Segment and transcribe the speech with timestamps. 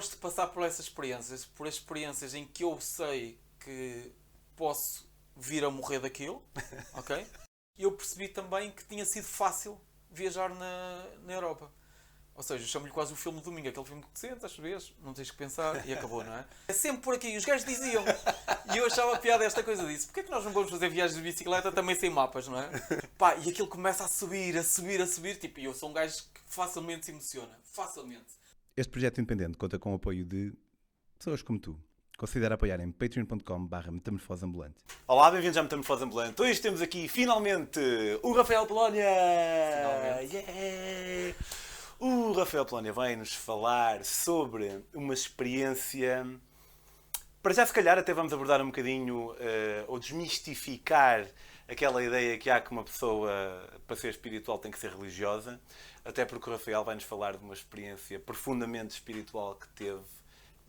[0.00, 4.10] gosto de passar por essas experiências, por experiências em que eu sei que
[4.56, 6.42] posso vir a morrer daquilo,
[6.96, 7.26] ok?
[7.78, 9.78] Eu percebi também que tinha sido fácil
[10.10, 11.70] viajar na, na Europa.
[12.34, 15.12] Ou seja, chamo-lhe quase o filme de domingo, aquele filme que te sentas, vês, não
[15.12, 16.46] tens que pensar e acabou, não é?
[16.68, 17.28] É sempre por aqui.
[17.28, 18.02] E os gajos diziam.
[18.72, 20.06] E eu achava piada esta coisa disso.
[20.06, 22.70] Porquê é que nós não vamos fazer viagens de bicicleta também sem mapas, não é?
[23.18, 25.38] Pá, e aquilo começa a subir, a subir, a subir.
[25.38, 27.60] Tipo, e eu sou um gajo que facilmente se emociona.
[27.64, 28.39] Facilmente.
[28.80, 30.54] Este projeto independente conta com o apoio de
[31.18, 31.78] pessoas como tu.
[32.16, 34.76] Considera apoiar em patreon.com.br metamorfose ambulante.
[35.06, 36.40] Olá, bem-vindos à Metamorfose Ambulante.
[36.40, 37.78] Hoje temos aqui, finalmente,
[38.22, 39.04] o Rafael Polónia!
[39.76, 40.34] Finalmente.
[40.34, 41.36] Yeah!
[41.98, 46.26] O Rafael Polónia vai-nos falar sobre uma experiência...
[47.42, 51.26] Para já, se calhar, até vamos abordar um bocadinho, eh, ou desmistificar
[51.70, 53.30] aquela ideia que há que uma pessoa,
[53.86, 55.60] para ser espiritual, tem que ser religiosa.
[56.04, 60.02] Até porque o Rafael vai-nos falar de uma experiência profundamente espiritual que teve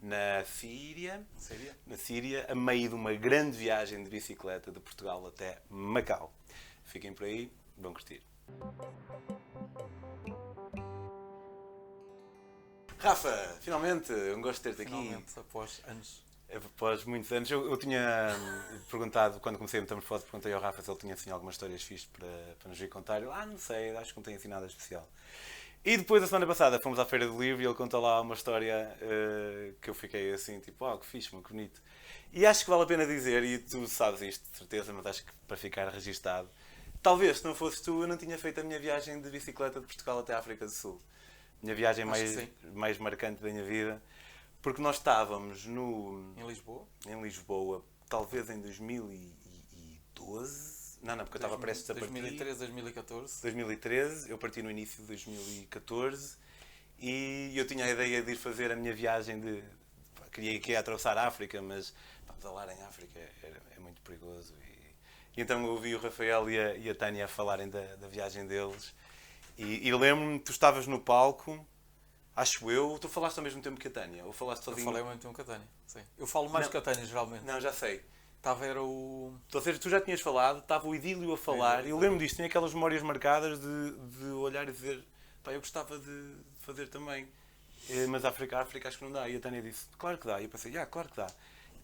[0.01, 1.73] na Síria, Sério?
[1.87, 6.33] na Síria, a meio de uma grande viagem de bicicleta de Portugal até Macau.
[6.85, 8.21] Fiquem por aí, vão curtir.
[12.97, 14.91] Rafa, finalmente, um gosto de ter-te aqui.
[14.91, 16.30] Finalmente, após anos.
[16.53, 20.81] Após muitos anos, eu, eu tinha hum, perguntado, quando comecei a metamorfose, perguntei ao Rafa
[20.81, 22.27] se ele tinha assim, algumas histórias fixas para,
[22.59, 23.17] para nos vir contar.
[23.17, 25.07] Ele, ah, não sei, acho que não tem assim nada especial.
[25.83, 28.35] E depois, a semana passada, fomos à Feira do Livro e ele conta lá uma
[28.35, 31.81] história eh, que eu fiquei assim, tipo, ah, que fixe, que bonito.
[32.31, 35.25] E acho que vale a pena dizer, e tu sabes isto, de certeza, mas acho
[35.25, 36.47] que para ficar registado,
[37.01, 39.87] talvez se não fosses tu, eu não tinha feito a minha viagem de bicicleta de
[39.87, 41.01] Portugal até a África do Sul.
[41.63, 44.01] Minha viagem Acho mais, mais marcante da minha vida.
[44.61, 46.85] Porque nós estávamos no, Em Lisboa.
[47.07, 50.81] em Lisboa, talvez em 2012.
[51.01, 52.11] Não, não, porque eu estava prestes a partir.
[52.11, 53.41] 2013, 2014.
[53.41, 56.37] 2013, eu parti no início de 2014
[56.99, 59.63] e eu tinha a ideia de ir fazer a minha viagem de.
[60.13, 61.91] pá, Queria que ia atravessar a África, mas
[62.27, 63.31] pá, pedalar em África é,
[63.75, 64.53] é muito perigoso.
[64.61, 68.07] E, e então eu ouvi o Rafael e a, e a Tânia falarem da, da
[68.07, 68.93] viagem deles
[69.57, 71.65] e, e lembro-me, tu estavas no palco,
[72.35, 74.85] acho eu, tu falaste ao mesmo tempo que a Tânia, ou falaste Eu sozinho?
[74.85, 75.67] falei muito com a Tânia.
[75.87, 76.01] Sim.
[76.17, 76.71] Eu falo mais Não.
[76.71, 77.43] com a Tânia, geralmente.
[77.45, 78.01] Não, já sei.
[78.37, 79.33] Estava era o.
[79.53, 82.37] Ou seja, tu já tinhas falado, estava o idílio a falar, e eu lembro disto,
[82.37, 85.03] tinha aquelas memórias marcadas de, de olhar e dizer,
[85.43, 87.27] pá, eu gostava de fazer também,
[87.89, 89.27] Eh, mas África, África acho que não dá.
[89.29, 90.39] E a Tânia disse, claro que dá.
[90.39, 91.27] E eu pensei, ah, claro que dá.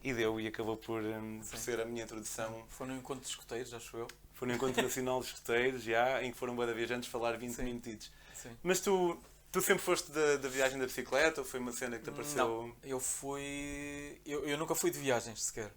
[0.02, 1.64] E deu, e acabou por, hum, por Sim.
[1.64, 2.64] ser a minha introdução.
[2.68, 4.08] Foi no encontro de escuteiros, acho eu.
[4.34, 7.62] Foi no Encontro Nacional de Escuteiros, já, em que foram de viajantes falar 20 Sim.
[7.64, 8.12] minutitos.
[8.32, 8.56] Sim.
[8.62, 9.20] Mas tu,
[9.50, 12.46] tu sempre foste da, viagem da bicicleta, ou foi uma cena que te apareceu?
[12.46, 14.20] Não, eu fui.
[14.24, 15.72] Eu, eu nunca fui de viagens sequer.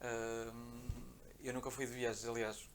[0.00, 0.88] Ahm,
[1.42, 2.68] eu nunca fui de viagens, aliás,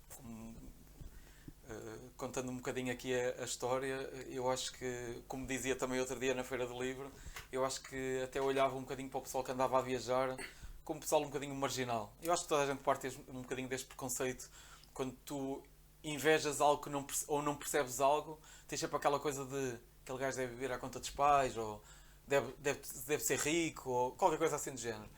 [1.72, 3.96] ah, contando um bocadinho aqui a, a história,
[4.30, 7.12] eu acho que, como dizia também outro dia na Feira do Livro,
[7.52, 10.36] eu acho que até olhava um bocadinho para o pessoal que andava a viajar
[10.84, 12.14] como pessoal um bocadinho marginal.
[12.22, 14.50] Eu acho que toda a gente parte um bocadinho deste preconceito
[14.94, 15.64] quando tu
[16.04, 20.38] invejas algo que não, ou não percebes algo, tens sempre aquela coisa de aquele gajo
[20.38, 21.82] deve viver à conta dos pais, ou
[22.28, 25.10] deve, deve, deve ser rico, ou qualquer coisa assim do género.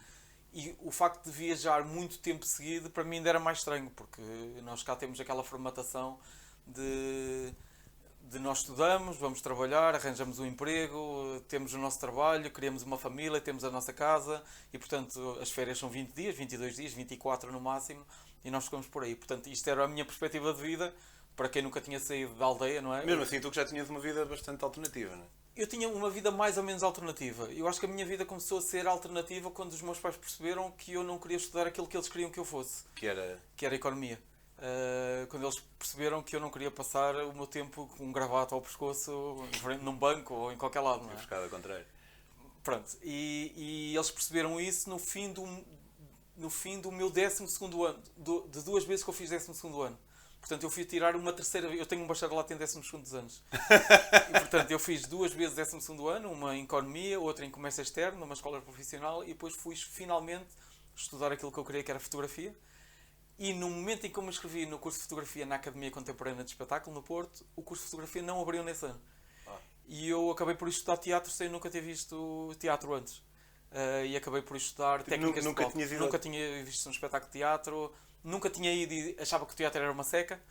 [0.54, 4.22] E o facto de viajar muito tempo seguido, para mim ainda era mais estranho, porque
[4.64, 6.20] nós cá temos aquela formatação
[6.68, 7.52] de,
[8.30, 13.42] de nós estudamos, vamos trabalhar, arranjamos um emprego, temos o nosso trabalho, criamos uma família,
[13.42, 17.60] temos a nossa casa e, portanto, as férias são 20 dias, 22 dias, 24 no
[17.60, 18.06] máximo
[18.44, 19.16] e nós ficamos por aí.
[19.16, 20.94] Portanto, isto era a minha perspectiva de vida,
[21.36, 23.06] para quem nunca tinha saído da aldeia, não é?
[23.06, 25.28] Mesmo assim, tu que já tinhas uma vida bastante alternativa, não é?
[25.56, 27.46] Eu tinha uma vida mais ou menos alternativa.
[27.52, 30.72] Eu acho que a minha vida começou a ser alternativa quando os meus pais perceberam
[30.72, 33.40] que eu não queria estudar aquilo que eles queriam que eu fosse, Que era.
[33.56, 34.20] que era economia.
[34.58, 38.56] Uh, quando eles perceberam que eu não queria passar o meu tempo com um gravata
[38.56, 39.12] ao pescoço
[39.82, 41.04] num banco ou em qualquer lado.
[41.04, 41.16] Não é?
[41.16, 41.86] buscado ao contrário.
[42.64, 45.46] Pronto, e, e eles perceberam isso no fim do,
[46.38, 47.44] no fim do meu 12
[47.86, 49.52] ano, do- de duas vezes que eu fiz 12
[49.82, 50.00] ano.
[50.44, 52.78] Portanto, eu fui tirar uma terceira Eu tenho um bacharelato em 12
[53.16, 53.42] anos.
[54.30, 58.20] E, portanto, eu fiz duas vezes 12 ano, uma em Economia, outra em Comércio Externo,
[58.20, 60.50] numa escola profissional, e depois fui finalmente
[60.94, 62.54] estudar aquilo que eu queria, que era fotografia.
[63.40, 66.44] E no momento em que eu me inscrevi no curso de fotografia na Academia Contemporânea
[66.44, 69.01] de Espetáculo, no Porto, o curso de fotografia não abriu nesse ano.
[69.48, 69.57] Ah.
[69.88, 73.24] E eu acabei por estudar teatro sem nunca ter visto teatro antes.
[73.72, 75.78] Ah, e acabei por estudar Tipo, técnicas nu- de nunca palco.
[76.06, 77.94] Nunca tinha visto um espetáculo de teatro,
[78.24, 80.42] nunca tinha ido e achava que o teatro era uma seca.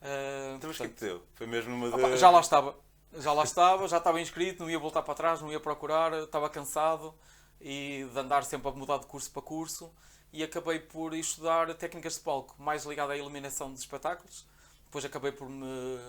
[0.00, 1.22] Ah, Então, mas portanto, que deu?
[1.34, 2.16] Foi mesmo uma de...
[2.16, 2.76] já lá estava.
[3.14, 6.48] Já lá estava, já estava inscrito, não ia voltar para trás, não ia procurar, estava
[6.48, 7.14] cansado
[7.60, 9.92] e de andar sempre a mudar de curso para curso
[10.32, 14.46] e acabei por estudar técnicas de palco, mais ligado à eliminação de espetáculos.
[14.86, 15.66] Depois acabei por me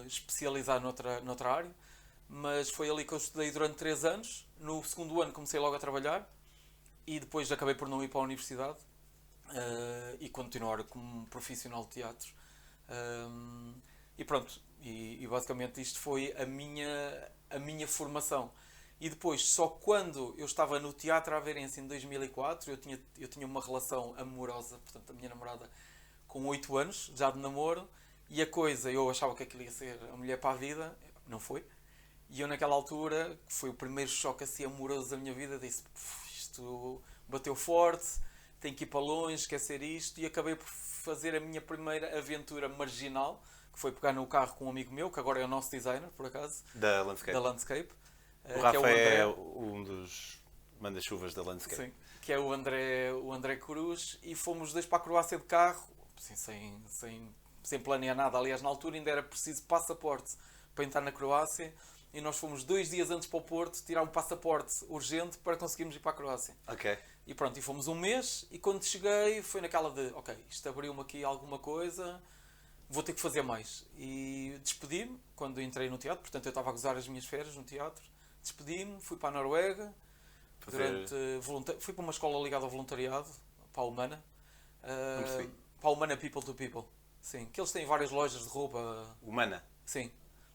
[0.07, 1.71] especializar noutra, noutra área,
[2.29, 4.47] mas foi ali que eu estudei durante 3 anos.
[4.57, 6.25] No segundo ano comecei logo a trabalhar
[7.05, 8.77] e depois acabei por não ir para a universidade
[9.53, 12.33] uh, e continuar como profissional de teatro.
[12.89, 13.75] Um,
[14.17, 18.51] e pronto, e, e, basicamente isto foi a minha, a minha formação.
[18.99, 23.45] E depois, só quando eu estava no Teatro Aveirense em 2004, eu tinha, eu tinha
[23.45, 25.69] uma relação amorosa, portanto, a minha namorada
[26.27, 27.87] com 8 anos, já de namoro,
[28.29, 30.97] e a coisa, eu achava que aquilo ia ser a mulher para a vida,
[31.27, 31.65] não foi.
[32.29, 35.83] E eu, naquela altura, que foi o primeiro choque assim amoroso da minha vida, disse:
[36.31, 38.19] isto bateu forte,
[38.63, 40.67] tenho que ir para longe, esquecer isto, e acabei por
[41.03, 45.11] fazer a minha primeira aventura marginal, que foi pegar no carro com um amigo meu,
[45.11, 47.33] que agora é o nosso designer, por acaso, da Landscape.
[47.33, 47.89] Da Landscape
[48.45, 50.41] o eh, Rafa é, é, um dos
[50.79, 51.75] manda-chuvas da Landscape.
[51.75, 55.45] Sim, que é o André, o André Cruz, e fomos dois para a Croácia de
[55.45, 55.87] carro,
[56.17, 57.33] assim, sem, sem
[57.63, 58.37] sem planear nada.
[58.37, 60.35] Aliás, na altura ainda era preciso passaporte
[60.75, 61.73] para entrar na Croácia
[62.13, 65.95] e nós fomos dois dias antes para o Porto tirar um passaporte urgente para conseguirmos
[65.95, 66.55] ir para a Croácia.
[66.67, 66.97] Ok.
[67.25, 71.01] E pronto, e fomos um mês e quando cheguei foi naquela de, ok, isto abriu-me
[71.01, 72.21] aqui alguma coisa,
[72.89, 73.85] vou ter que fazer mais.
[73.97, 77.63] E despedi-me quando entrei no teatro, portanto eu estava a gozar as minhas férias no
[77.63, 78.03] teatro,
[78.41, 79.93] despedi-me, fui para a Noruega,
[80.69, 81.15] durante,
[81.79, 83.29] fui para uma escola ligada ao voluntariado,
[83.71, 84.23] para a Humana.
[84.83, 85.49] Uh,
[85.79, 86.83] para a Humana People to People.
[87.21, 89.15] Sim, que eles têm várias lojas de roupa.
[89.21, 89.63] Humana?
[89.85, 90.11] Sim.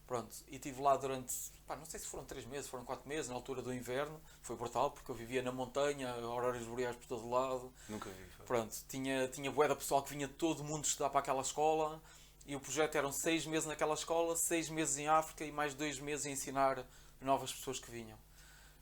[0.09, 1.31] Pronto, e estive lá durante,
[1.67, 4.19] pá, não sei se foram 3 meses, foram 4 meses, na altura do inverno.
[4.41, 7.71] Foi brutal, porque eu vivia na montanha, horários boreais por todo lado.
[7.87, 8.25] Nunca vi.
[8.37, 8.45] Foi.
[8.47, 12.01] Pronto, tinha, tinha bué da pessoal que vinha todo mundo estudar para aquela escola.
[12.47, 15.99] E o projeto eram 6 meses naquela escola, 6 meses em África e mais 2
[15.99, 16.83] meses a ensinar
[17.21, 18.17] novas pessoas que vinham.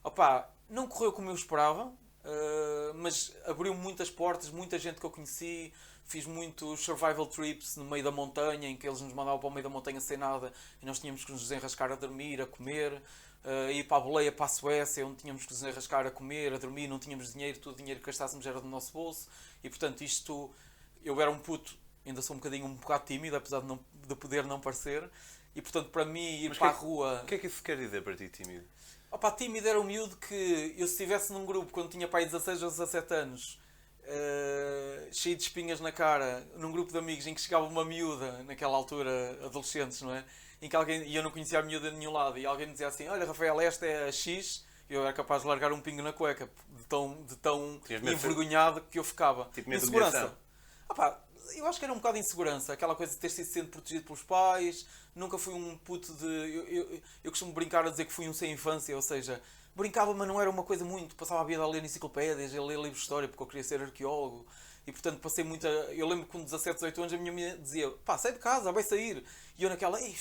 [0.02, 1.94] Opa, não correu como eu esperava, uh,
[2.98, 5.74] mas abriu muitas portas, muita gente que eu conheci,
[6.06, 9.52] fiz muitos survival trips no meio da montanha, em que eles nos mandavam para o
[9.52, 10.52] meio da montanha sem nada
[10.82, 13.02] e nós tínhamos que nos desenrascar a dormir, a comer.
[13.46, 16.54] Uh, ir para a boleia, para a Suécia, onde tínhamos que nos desenrascar a comer,
[16.54, 19.30] a dormir, não tínhamos dinheiro, todo o dinheiro que gastássemos era do nosso bolso.
[19.64, 20.52] E portanto, isto.
[21.02, 24.16] Eu era um puto, ainda sou um bocadinho um bocado tímido, apesar de, não, de
[24.16, 25.10] poder não parecer.
[25.56, 27.22] E portanto, para mim, ir Mas para que, a rua.
[27.24, 28.66] O que é que isso quer dizer para ti, tímido?
[29.12, 32.64] Opa, tímido era um miúdo que eu, se estivesse num grupo quando tinha pai 16
[32.64, 33.60] ou 17 anos
[34.08, 38.44] uh, cheio de espinhas na cara, num grupo de amigos em que chegava uma miúda,
[38.44, 40.24] naquela altura, adolescentes, não é?
[40.62, 42.88] Em que alguém, e eu não conhecia a miúda de nenhum lado, e alguém dizia
[42.88, 46.12] assim: Olha, Rafael, esta é a X, eu era capaz de largar um pingo na
[46.12, 49.50] cueca, de tão, de tão envergonhado que eu ficava.
[49.54, 50.36] Tipo Insegurança.
[50.90, 51.18] Ah,
[51.56, 54.06] eu acho que era um bocado de insegurança, aquela coisa de ter sido sendo protegido
[54.06, 54.86] pelos pais,
[55.16, 56.26] nunca fui um puto de.
[56.26, 59.42] Eu, eu, eu costumo brincar a dizer que fui um sem infância, ou seja,
[59.76, 61.16] brincava, mas não era uma coisa muito.
[61.16, 63.82] Passava a vida a ler enciclopédias, a ler livros de história, porque eu queria ser
[63.82, 64.46] arqueólogo.
[64.86, 65.68] E portanto passei muita.
[65.68, 68.72] Eu lembro que com 17, 18 anos a minha mãe dizia: pá, sai de casa,
[68.72, 69.24] vai sair.
[69.58, 70.16] E eu naquela, que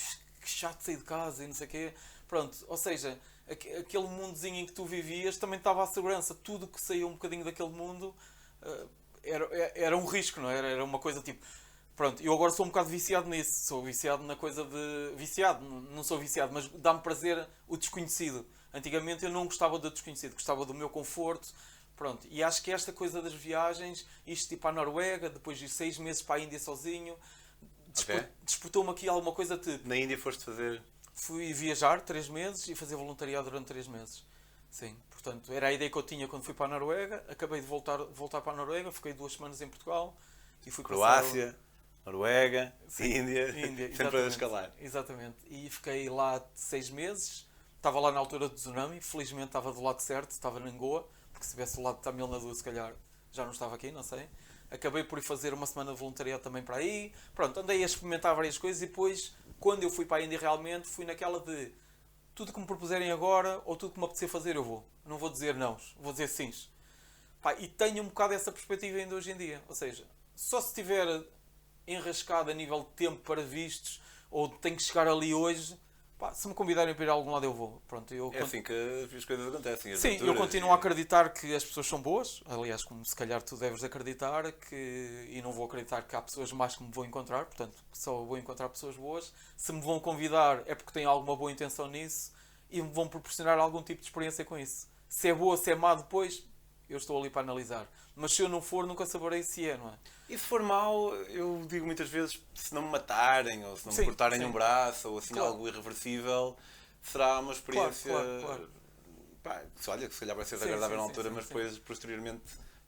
[0.49, 1.93] chato sair de casa e não sei o quê.
[2.27, 6.35] Pronto, ou seja, aquele mundozinho em que tu vivias também estava à segurança.
[6.35, 8.13] Tudo que saía um bocadinho daquele mundo
[8.61, 8.89] uh,
[9.27, 10.57] era, era um risco, não é?
[10.57, 10.67] era?
[10.67, 11.45] Era uma coisa tipo.
[11.95, 13.65] Pronto, eu agora sou um bocado viciado nisso.
[13.65, 15.15] Sou viciado na coisa de.
[15.15, 18.45] Viciado, não sou viciado, mas dá-me prazer o desconhecido.
[18.73, 21.53] Antigamente eu não gostava do desconhecido, gostava do meu conforto.
[21.95, 25.97] Pronto, e acho que esta coisa das viagens, isto tipo à Noruega, depois de seis
[25.97, 27.17] meses para a Índia sozinho,
[27.99, 28.23] okay.
[28.43, 29.87] disputou-me aqui alguma coisa tipo.
[29.89, 30.79] Na Índia foste fazer?
[31.15, 34.23] Fui viajar três meses e fazer voluntariado durante três meses.
[34.77, 37.23] Sim, portanto, era a ideia que eu tinha quando fui para a Noruega.
[37.27, 40.15] Acabei de voltar, voltar para a Noruega, fiquei duas semanas em Portugal
[40.65, 41.59] e fui Croácia, passar...
[42.05, 44.71] Noruega, Sim, Índia, Índia sempre a escalar.
[44.79, 49.81] Exatamente, e fiquei lá seis meses Estava lá na altura do tsunami, felizmente estava do
[49.81, 52.93] lado certo, estava na Angoa, porque se tivesse do lado de Tamil Nadu, se calhar
[53.31, 54.27] já não estava aqui, não sei.
[54.69, 57.13] Acabei por ir fazer uma semana de voluntariado também para aí.
[57.33, 60.87] Pronto, andei a experimentar várias coisas e depois, quando eu fui para a Índia realmente,
[60.87, 61.71] fui naquela de
[62.37, 64.85] tudo que me propuserem agora ou tudo que me apetecer fazer, eu vou.
[65.03, 66.69] Não vou dizer não, vou dizer sims.
[67.57, 69.59] E tenho um bocado essa perspectiva ainda hoje em dia.
[69.67, 71.23] Ou seja, só se estiver
[71.87, 75.79] enrascado a nível de tempo para vistos ou tenho que chegar ali hoje,
[76.17, 77.79] Pá, se me convidarem para ir a algum lado eu vou.
[77.87, 78.73] Pronto, eu é assim que
[79.15, 79.95] as coisas acontecem.
[79.95, 80.71] Sim, eu continuo e...
[80.71, 82.41] a acreditar que as pessoas são boas.
[82.47, 85.27] Aliás, como se calhar tu deves acreditar, que...
[85.29, 88.37] e não vou acreditar que há pessoas mais que me vou encontrar, portanto, só vou
[88.37, 89.31] encontrar pessoas boas.
[89.55, 92.31] Se me vão convidar é porque têm alguma boa intenção nisso
[92.71, 94.87] e me vão proporcionar algum tipo de experiência com isso.
[95.07, 96.43] Se é boa, se é má depois,
[96.89, 97.87] eu estou ali para analisar.
[98.15, 99.93] Mas se eu não for, nunca saberei se é, não é?
[100.29, 103.91] E se for mau, eu digo muitas vezes, se não me matarem, ou se não
[103.93, 104.45] sim, me cortarem sim.
[104.45, 105.49] um braço, ou assim claro.
[105.49, 106.57] algo irreversível,
[107.03, 108.11] será uma experiência.
[108.11, 108.69] Claro, claro,
[109.43, 112.41] pá, olha, que se calhar vai ser desagradável na altura, mas depois, posteriormente,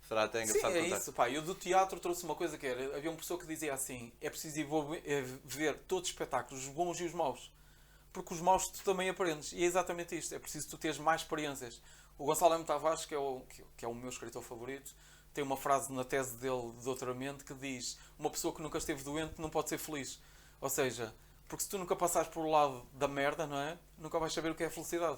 [0.08, 0.74] será até engraçado.
[0.74, 1.29] Sim, é isso, pá.
[1.29, 4.29] Eu do teatro trouxe uma coisa que era: havia um professor que dizia assim, é
[4.29, 4.68] preciso ir
[5.46, 7.51] ver todos os espetáculos, os bons e os maus.
[8.12, 9.53] porque os maus tu também aprendes.
[9.53, 10.34] E é exatamente isto.
[10.34, 11.82] É preciso tu teres mais experiências.
[12.20, 12.66] O Gonçalo M.
[12.66, 13.42] Tavares, que é o,
[13.78, 14.94] que é o meu escritor favorito,
[15.34, 19.02] tem uma frase na tese dele de doutoramento que diz: Uma pessoa que nunca esteve
[19.04, 20.20] doente não pode ser feliz.
[20.60, 21.16] Ou seja,
[21.48, 23.78] porque se tu nunca passares por o lado da merda, não é?
[23.98, 25.18] Nunca vais saber o que é felicidade.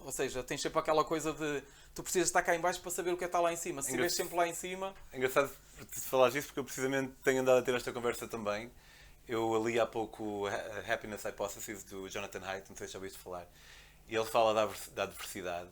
[0.00, 1.62] Ou seja, tens sempre aquela coisa de
[1.94, 3.80] tu precisas estar cá em baixo para saber o que é estar lá em cima.
[3.80, 4.92] Se estiveres sempre lá em cima.
[5.12, 5.48] É engraçado
[5.92, 8.68] falar disso porque eu precisamente tenho andado a ter esta conversa também.
[9.28, 13.18] Eu li há pouco a Happiness Hypothesis do Jonathan Haidt, não sei se já ouviste
[13.18, 13.46] falar.
[14.08, 15.70] E ele fala da adversidade.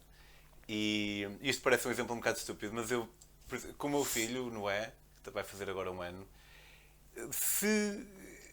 [0.73, 3.09] E isto parece um exemplo um bocado estúpido, mas eu,
[3.77, 6.25] com o meu filho, Noé, que vai fazer agora um ano,
[7.33, 8.07] se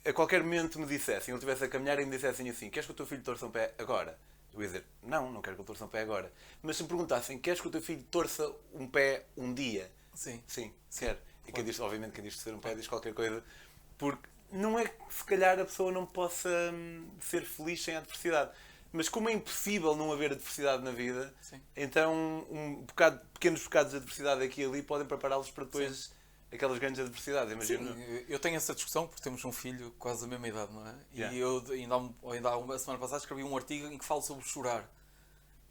[0.04, 2.92] a qualquer momento me dissessem, ele estivesse a caminhar e me dissessem assim: Queres que
[2.92, 4.18] o teu filho torça um pé agora?
[4.52, 6.34] Eu ia dizer: Não, não quero que ele torça um pé agora.
[6.64, 9.92] Mas se me perguntassem: Queres que o teu filho torça um pé um dia?
[10.16, 10.42] Sim.
[10.48, 11.06] Sim, Sim.
[11.06, 11.20] quero.
[11.48, 13.44] E quem diz, obviamente, quem diz torcer um pé diz qualquer coisa.
[13.96, 18.50] Porque não é que se calhar a pessoa não possa hum, ser feliz sem adversidade.
[18.98, 21.62] Mas como é impossível não haver adversidade na vida, Sim.
[21.76, 26.12] então um bocado, pequenos bocados de adversidade aqui e ali podem prepará-los para depois Sim.
[26.52, 27.54] aquelas grandes adversidades.
[27.54, 27.94] Imagino.
[27.94, 30.96] Sim, eu tenho essa discussão porque temos um filho quase da mesma idade, não é?
[31.14, 31.38] Yeah.
[31.38, 34.24] E eu ainda há, ainda há uma semana passada escrevi um artigo em que falo
[34.24, 34.92] sobre chorar.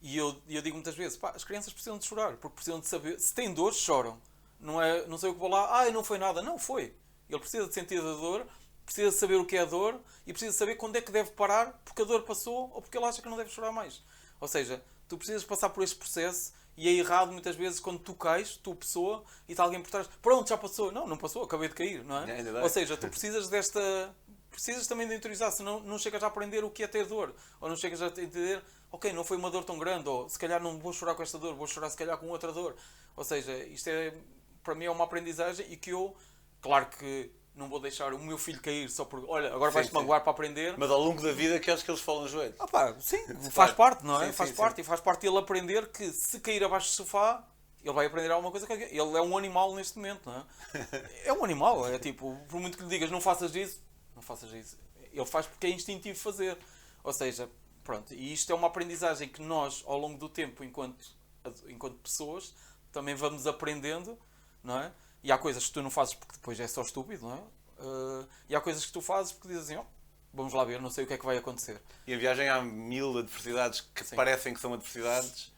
[0.00, 2.86] E eu, eu digo muitas vezes, pá, as crianças precisam de chorar, porque precisam de
[2.86, 4.22] saber, se têm dor, choram.
[4.60, 6.40] Não, é, não sei o que vou lá, ah, não foi nada.
[6.42, 6.94] Não foi.
[7.28, 8.46] Ele precisa de sentir a dor
[8.86, 11.78] precisa saber o que é a dor e precisa saber quando é que deve parar
[11.84, 14.02] porque a dor passou ou porque ele acha que não deve chorar mais.
[14.40, 18.14] Ou seja, tu precisas passar por este processo e é errado muitas vezes quando tu
[18.14, 20.92] cais, tu pessoa, e está alguém por trás, pronto, já passou.
[20.92, 22.40] Não, não passou, acabei de cair, não é?
[22.40, 24.14] é ou seja, tu precisas desta.
[24.50, 27.34] Precisas também de interiorizar, senão não chegas a aprender o que é ter dor.
[27.60, 30.62] Ou não chegas a entender, ok, não foi uma dor tão grande, ou se calhar
[30.62, 32.74] não vou chorar com esta dor, vou chorar se calhar com outra dor.
[33.14, 34.14] Ou seja, isto é,
[34.62, 36.16] para mim é uma aprendizagem e que eu,
[36.62, 40.20] claro que não vou deixar o meu filho cair só porque, olha, agora vais-te magoar
[40.20, 40.74] para aprender.
[40.76, 42.54] Mas ao longo da vida queres que eles falem no joelho.
[42.58, 43.18] Ah pá, sim,
[43.50, 44.26] faz parte, não é?
[44.26, 44.82] Sim, faz sim, parte sim.
[44.82, 47.42] e faz parte ele aprender que se cair abaixo do sofá,
[47.82, 48.66] ele vai aprender alguma coisa.
[48.70, 50.44] Ele é um animal neste momento, não é?
[51.24, 53.82] É um animal, é tipo, por muito que lhe digas não faças isso,
[54.14, 54.78] não faças isso.
[55.10, 56.58] Ele faz porque é instintivo fazer.
[57.02, 57.48] Ou seja,
[57.82, 61.06] pronto, e isto é uma aprendizagem que nós, ao longo do tempo, enquanto,
[61.68, 62.54] enquanto pessoas,
[62.92, 64.18] também vamos aprendendo,
[64.62, 64.92] não é?
[65.26, 67.82] E há coisas que tu não fazes porque depois é só estúpido, não é?
[67.84, 69.84] Uh, e há coisas que tu fazes porque dizes assim, oh,
[70.32, 71.82] vamos lá ver, não sei o que é que vai acontecer.
[72.06, 74.14] E em viagem há mil adversidades que Sim.
[74.14, 75.52] parecem que são adversidades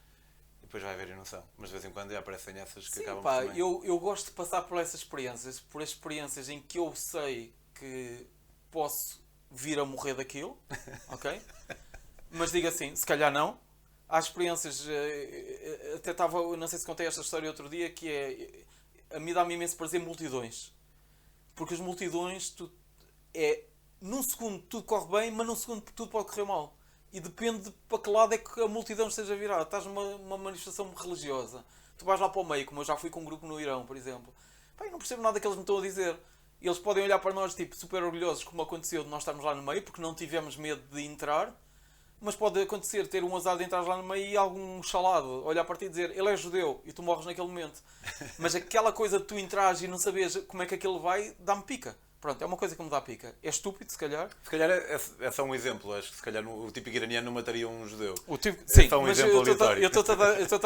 [0.62, 1.44] e depois vai haver e não são.
[1.58, 4.28] Mas de vez em quando aparecem essas que Sim, acabam pá, por eu, eu gosto
[4.28, 8.26] de passar por essas experiências, por experiências em que eu sei que
[8.70, 10.58] posso vir a morrer daquilo,
[11.12, 11.42] ok?
[12.30, 13.60] Mas digo assim, se calhar não.
[14.08, 18.10] Há experiências, eh, eh, até estava, não sei se contei esta história outro dia, que
[18.10, 18.64] é
[19.10, 20.72] a mim dá-me imenso prazer multidões.
[21.54, 22.70] Porque as multidões, tu,
[23.34, 23.64] é,
[24.00, 26.76] num segundo tudo corre bem, mas num segundo tudo pode correr mal.
[27.12, 29.62] E depende de para que lado é que a multidão esteja virada.
[29.62, 31.64] Estás numa manifestação religiosa.
[31.96, 33.84] Tu vais lá para o meio, como eu já fui com um grupo no Irão,
[33.86, 34.32] por exemplo.
[34.76, 36.16] Pai, não percebo nada que eles me estão a dizer.
[36.60, 39.62] Eles podem olhar para nós, tipo, super orgulhosos, como aconteceu de nós estarmos lá no
[39.62, 41.56] meio, porque não tivemos medo de entrar
[42.20, 45.64] mas pode acontecer ter um azar de entrar lá no meio e algum chalado olhar
[45.64, 47.82] para ti e dizer ele é judeu e tu morres naquele momento.
[48.38, 51.62] Mas aquela coisa de tu entras e não sabes como é que aquilo vai, dá-me
[51.62, 51.96] pica.
[52.20, 53.32] Pronto, é uma coisa que me dá pica.
[53.42, 54.28] É estúpido, se calhar.
[54.42, 55.92] Se calhar é, é só um exemplo.
[55.94, 58.14] Acho que se calhar o típico iraniano não mataria um judeu.
[58.26, 59.46] O tipo, sim, é só um exemplo
[59.78, 60.10] eu estou-te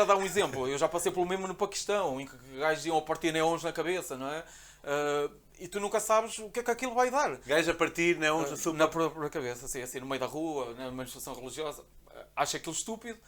[0.00, 0.66] a, a, dar um exemplo.
[0.66, 3.73] Eu já passei pelo mesmo no Paquistão, em que gajos iam a partir neons na
[3.73, 4.40] cabeça, não é?
[4.40, 7.37] Uh, e tu nunca sabes o que é que aquilo vai dar.
[7.47, 8.78] Gajos a partir neons uh, super...
[8.78, 11.85] na própria cabeça, assim, assim, no meio da rua, na manifestação religiosa.
[12.35, 13.18] Acho aquilo estúpido,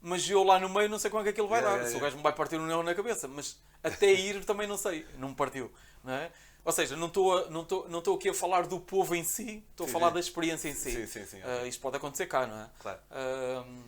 [0.00, 1.82] mas eu lá no meio não sei como é que aquilo vai yeah, dar.
[1.82, 4.66] Yeah, Se o gajo me vai partir um neon na cabeça, mas até ir também
[4.66, 5.70] não sei, não me partiu.
[6.02, 6.30] Não é?
[6.66, 9.88] Ou seja, não estou não não aqui a falar do povo em si, estou a
[9.88, 10.90] falar da experiência em si.
[10.90, 11.40] Sim, sim, sim.
[11.40, 12.70] Uh, isto pode acontecer cá, não é?
[12.80, 12.98] Claro.
[13.08, 13.84] Uh,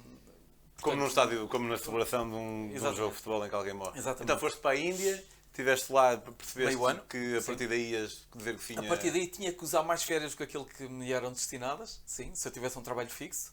[0.80, 3.54] como num estádio, como na celebração de um, de um, jogo de futebol em que
[3.56, 3.98] alguém morre.
[3.98, 4.22] Exatamente.
[4.22, 7.68] Então foste para a Índia, estiveste lá, percebeste que a partir sim.
[7.68, 8.80] daí ias dizer que tinha...
[8.80, 12.00] A partir daí tinha que usar mais férias do que aquilo que me eram destinadas,
[12.06, 13.52] sim, se eu tivesse um trabalho fixo.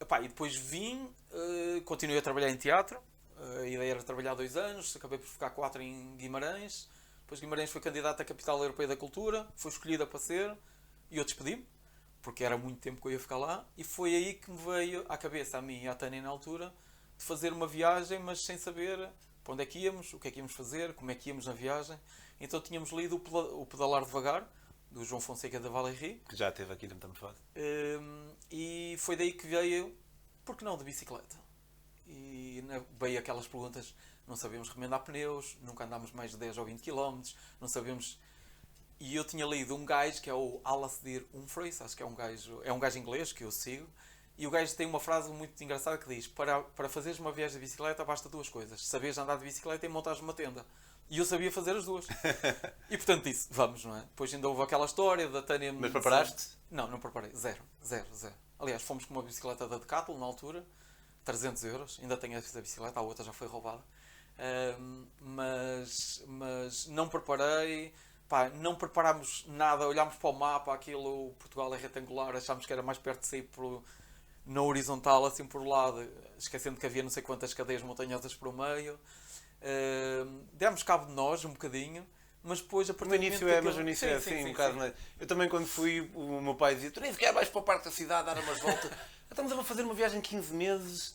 [0.00, 2.96] Epá, e depois vim, uh, continuei a trabalhar em teatro,
[3.38, 6.88] uh, a ideia era trabalhar dois anos, acabei por ficar quatro em Guimarães,
[7.32, 10.54] depois Guimarães foi candidato à Capital Europeia da Cultura, foi escolhida para ser,
[11.10, 11.66] e eu despedi-me,
[12.20, 15.02] porque era muito tempo que eu ia ficar lá, e foi aí que me veio
[15.08, 16.74] à cabeça, a mim e à Tânia na altura,
[17.16, 18.98] de fazer uma viagem, mas sem saber
[19.42, 21.46] para onde é que íamos, o que é que íamos fazer, como é que íamos
[21.46, 21.98] na viagem.
[22.38, 24.46] Então tínhamos lido o Pedalar Devagar,
[24.90, 26.20] do João Fonseca da Valéry.
[26.28, 27.38] Que já esteve aqui no Tamifado.
[27.56, 29.96] Um, e foi daí que veio,
[30.44, 31.41] por que não, de bicicleta?
[32.72, 33.94] E veio aquelas perguntas
[34.26, 37.20] não sabemos remendar pneus, nunca andámos mais de 10 ou 20 km,
[37.60, 38.18] não sabemos.
[39.00, 42.14] E eu tinha lido um gajo que é o Alasdair Humphreys, acho que é um
[42.14, 43.88] gajo, é um gajo inglês que eu sigo,
[44.38, 47.58] e o gajo tem uma frase muito engraçada que diz: Para, para fazeres uma viagem
[47.58, 50.64] de bicicleta basta duas coisas: saberes andar de bicicleta e montares uma tenda.
[51.10, 52.06] E eu sabia fazer as duas.
[52.88, 54.00] e portanto disse: Vamos, não é?
[54.00, 55.72] Depois ainda houve aquela história da Tânia.
[55.72, 56.56] Mas preparaste?
[56.70, 57.34] Não, não preparei.
[57.34, 58.34] Zero, zero, zero.
[58.58, 60.64] Aliás, fomos com uma bicicleta da Decathlon na altura,
[61.24, 61.98] 300 euros.
[62.02, 63.82] Ainda tenho essa bicicleta, a outra já foi roubada.
[64.38, 67.92] Ahm, mas, mas não preparei.
[68.28, 72.82] Pá, não preparámos nada, olhámos para o mapa, aquilo, Portugal é retangular, achámos que era
[72.82, 73.82] mais perto de sair por,
[74.46, 78.98] na horizontal, assim por lado, esquecendo que havia não sei quantas cadeias montanhosas por meio.
[79.62, 82.06] Ahm, demos cabo de nós um bocadinho,
[82.42, 84.42] mas depois a partir No do início é, mas no aquilo- início é sim, assim,
[84.42, 84.74] sim, um bocado.
[84.76, 87.62] mas Eu também, quando fui, o meu pai dizia: Tu nem sequer vais para o
[87.62, 88.90] parque da cidade dar umas voltas.
[89.32, 91.14] Estamos a fazer uma viagem de 15 meses,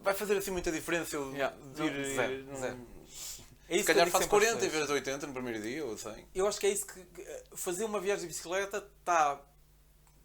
[0.00, 1.14] vai fazer assim muita diferença.
[1.14, 2.76] Eu Yeah, vir, não, zero, eh, zero.
[2.78, 2.86] num-
[3.68, 5.62] É Se isso eu calhar faço sempre às 40 em vez de 80 no primeiro
[5.62, 6.26] dia, ou 100.
[6.34, 9.40] Eu acho que é isso que eh, fazer uma viagem de bicicleta está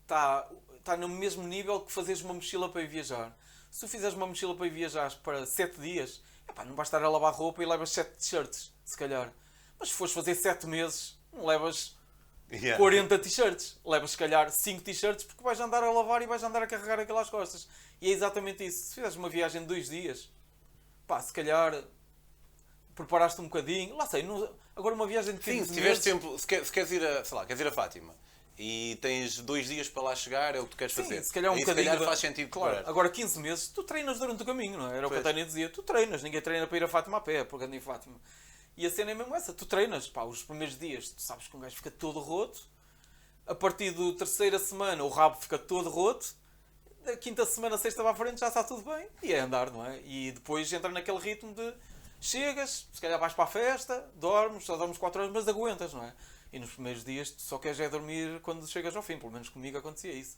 [0.07, 0.49] tá,
[0.83, 3.37] tá no mesmo nível que fazeres uma mochila para ir viajar.
[3.69, 7.01] Se tu fizeres uma mochila para ir viajar para 7 dias, epá, não vais estar
[7.03, 9.31] a lavar roupa e levas 7 t-shirts, se calhar.
[9.79, 11.95] Mas se fores fazer 7 meses, não levas
[12.51, 12.77] Yeah.
[12.77, 13.77] 40 t-shirts.
[13.85, 16.99] Levas se calhar 5 t-shirts porque vais andar a lavar e vais andar a carregar
[16.99, 17.67] aquilo às costas.
[18.01, 18.85] E é exatamente isso.
[18.89, 20.29] Se fizeres uma viagem de 2 dias,
[21.05, 21.83] pá, se calhar
[22.95, 23.95] preparaste um bocadinho.
[23.95, 26.65] Lá sei, não- agora uma viagem de 15 Sim, se tiveres meses- tempo, se, quer-
[26.65, 28.13] se queres ir a, sei lá, queres ir a Fátima
[28.57, 31.23] e tens dois dias para lá chegar, é o que tu queres Sim, fazer.
[31.23, 31.85] se calhar um Aí, bocadinho.
[31.85, 32.71] se calhar faz sentido claro.
[32.73, 32.89] preparar.
[32.89, 34.97] Agora 15 meses, tu treinas durante o caminho, não é?
[34.97, 35.23] Era o que a Pois.
[35.23, 35.69] Tânia dizia.
[35.69, 38.19] Tu treinas, ninguém treina para ir a Fátima a pé, porque anda em Fátima.
[38.79, 41.57] E a cena é mesmo essa, tu treinas, pá, os primeiros dias, tu sabes que
[41.57, 42.61] um gajo fica todo roto.
[43.45, 46.33] A partir da terceira semana, o rabo fica todo roto.
[47.03, 49.05] Da quinta semana, sexta para a frente, já está tudo bem.
[49.21, 50.01] E é andar, não é?
[50.05, 51.73] E depois entra naquele ritmo de
[52.21, 56.05] chegas, se calhar vais para a festa, dormes, só dormes 4 horas, mas aguentas, não
[56.05, 56.15] é?
[56.53, 59.49] E nos primeiros dias tu só queres é dormir quando chegas ao fim, pelo menos
[59.49, 60.37] comigo acontecia isso.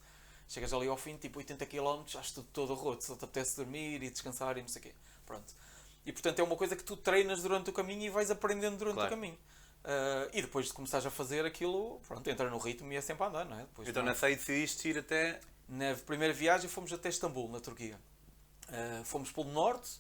[0.49, 4.09] Chegas ali ao fim, tipo 80 km, estás todo roto, só te apetece dormir e
[4.09, 4.95] descansar e não sei o quê.
[5.27, 5.53] Pronto.
[6.05, 8.95] E portanto é uma coisa que tu treinas durante o caminho e vais aprendendo durante
[8.95, 9.09] Claro.
[9.09, 9.37] o caminho.
[9.83, 13.23] Ah, e depois de começares a fazer aquilo, pronto, entra no ritmo e é sempre
[13.23, 13.61] a andar, não é?
[13.61, 14.13] Depois Então não é?
[14.13, 15.39] nessa aí decidiste ir até.
[15.67, 17.99] Na primeira viagem fomos até Istambul, na Turquia.
[18.67, 19.99] Uh, fomos pelo norte,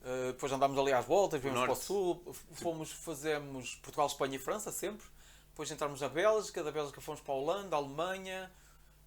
[0.00, 1.84] uh, depois andámos ali às voltas, viemos para o norte.
[1.84, 5.06] sul, fomos, fazemos Portugal, Espanha e França sempre.
[5.48, 8.50] Depois entramos na Bélgica, da Bélgica fomos para a Holanda, Alemanha,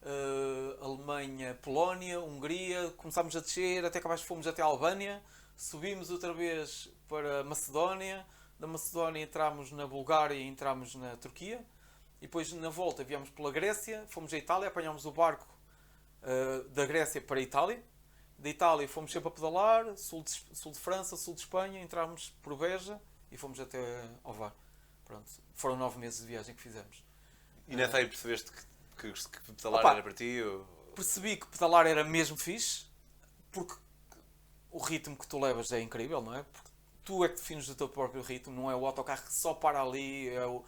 [0.03, 2.93] uh, Alemanha, Polónia, Hungria.
[2.97, 5.23] Começámos a descer, até que abaixo fomos até a Albânia.
[5.55, 8.25] Subimos outra vez para Macedónia.
[8.59, 11.65] Da Macedónia entramos na Bulgária e entramos na Turquia.
[12.19, 15.47] E depois na volta viemos pela Grécia, fomos à Itália, apanhámos o barco
[16.23, 17.83] uh, da Grécia para a Itália.
[18.37, 22.33] Da Itália fomos sempre a pedalar, sul de, sul de França, sul de Espanha, entramos
[22.41, 24.53] por Beja e fomos até ao VAR.
[25.05, 27.03] Pronto, foram nove meses de viagem que fizemos.
[27.67, 29.91] E nessa aí percebeste que, que, que pedalar Opa.
[29.93, 30.41] era para ti?
[30.41, 30.65] Ou...
[30.95, 32.85] Percebi que pedalar era mesmo fixe,
[33.51, 33.75] porque
[34.75, 36.43] o ritmo que tu levas é incrível, não é?
[36.43, 36.69] Porque
[37.05, 39.81] tu é que defines o teu próprio ritmo, não é o autocarro que só para
[39.81, 40.65] ali, é o...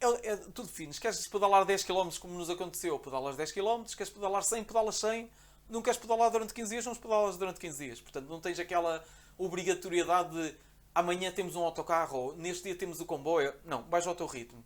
[0.00, 4.10] É, é, tu defines, queres pedalar 10 km como nos aconteceu, pedalas 10 km, queres
[4.10, 5.30] pedalar 100, pedalas 100,
[5.68, 8.00] não queres pedalar durante 15 dias, não pedalas durante 15 dias.
[8.00, 9.04] Portanto, não tens aquela
[9.36, 10.56] obrigatoriedade de
[10.94, 13.52] amanhã temos um autocarro ou neste dia temos o comboio.
[13.66, 14.64] Não, vais ao teu ritmo.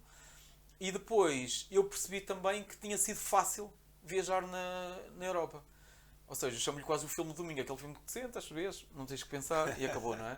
[0.78, 3.72] E depois eu percebi também que tinha sido fácil
[4.04, 5.64] viajar na, na Europa.
[6.28, 9.06] Ou seja, chamo-lhe quase o filme de domingo, aquele filme que te sentas, vês, não
[9.06, 10.36] tens que pensar e acabou, não é?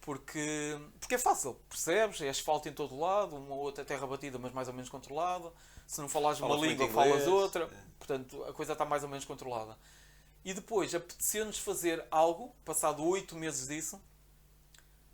[0.00, 2.20] Porque, porque é fácil, percebes?
[2.20, 5.52] É asfalto em todo lado, uma ou outra terra batida, mas mais ou menos controlada.
[5.86, 6.92] Se não uma Falas muito língua, inglês.
[6.92, 7.64] falas outra.
[7.64, 7.68] É.
[7.98, 9.76] Portanto, a coisa está mais ou menos controlada.
[10.44, 14.00] E depois apeteceu-nos fazer algo, passado oito meses disso,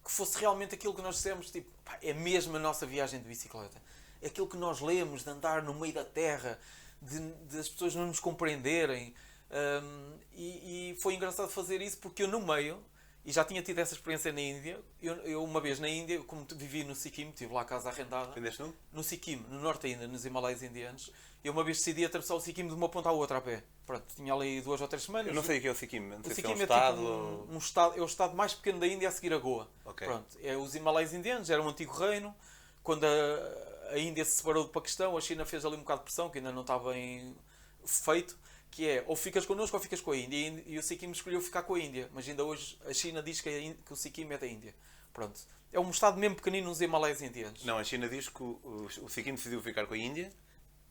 [0.05, 3.27] que fosse realmente aquilo que nós dissemos, tipo, pá, é mesmo a nossa viagem de
[3.27, 3.81] bicicleta.
[4.21, 6.59] É aquilo que nós lemos, de andar no meio da terra,
[7.01, 9.15] de, de as pessoas não nos compreenderem.
[9.53, 12.83] Hum, e, e foi engraçado fazer isso porque eu no meio,
[13.25, 16.47] e já tinha tido essa experiência na Índia, eu, eu uma vez na Índia, como
[16.57, 18.75] vivi no Sikkim, tive lá a casa arrendada, Aprendeste não?
[18.93, 21.13] no Sikkim, no norte ainda, nos Himalaias indianos,
[21.45, 23.63] eu uma vez decidi atravessar o Sikkim de uma ponta à outra a pé.
[23.85, 25.29] Pronto, tinha ali duas ou três semanas.
[25.29, 26.61] Eu não sei o que é o Sikkim, não O sei se é um Sikkim
[26.61, 29.33] é, estado tipo um, um estado, é o estado mais pequeno da Índia a seguir
[29.33, 29.69] a Goa.
[29.85, 30.07] Ok.
[30.07, 32.35] Pronto, é os Himalaias indianos, era um antigo reino.
[32.83, 36.05] Quando a, a Índia se separou do Paquistão, a China fez ali um bocado de
[36.07, 37.37] pressão, que ainda não está bem
[37.85, 38.37] feito,
[38.73, 40.65] que é ou ficas connosco ou ficas com a Índia.
[40.67, 43.49] E, o Sikkim escolheu ficar com a Índia, mas ainda hoje a China diz que,
[43.49, 43.53] a
[43.85, 44.75] que o Sikkim é da Índia.
[45.13, 45.39] Pronto.
[45.71, 47.65] É um estado mesmo pequenino nos Himalaias indianos.
[47.65, 50.33] Não, a China diz que o, o, o Sikkim decidiu ficar com a Índia.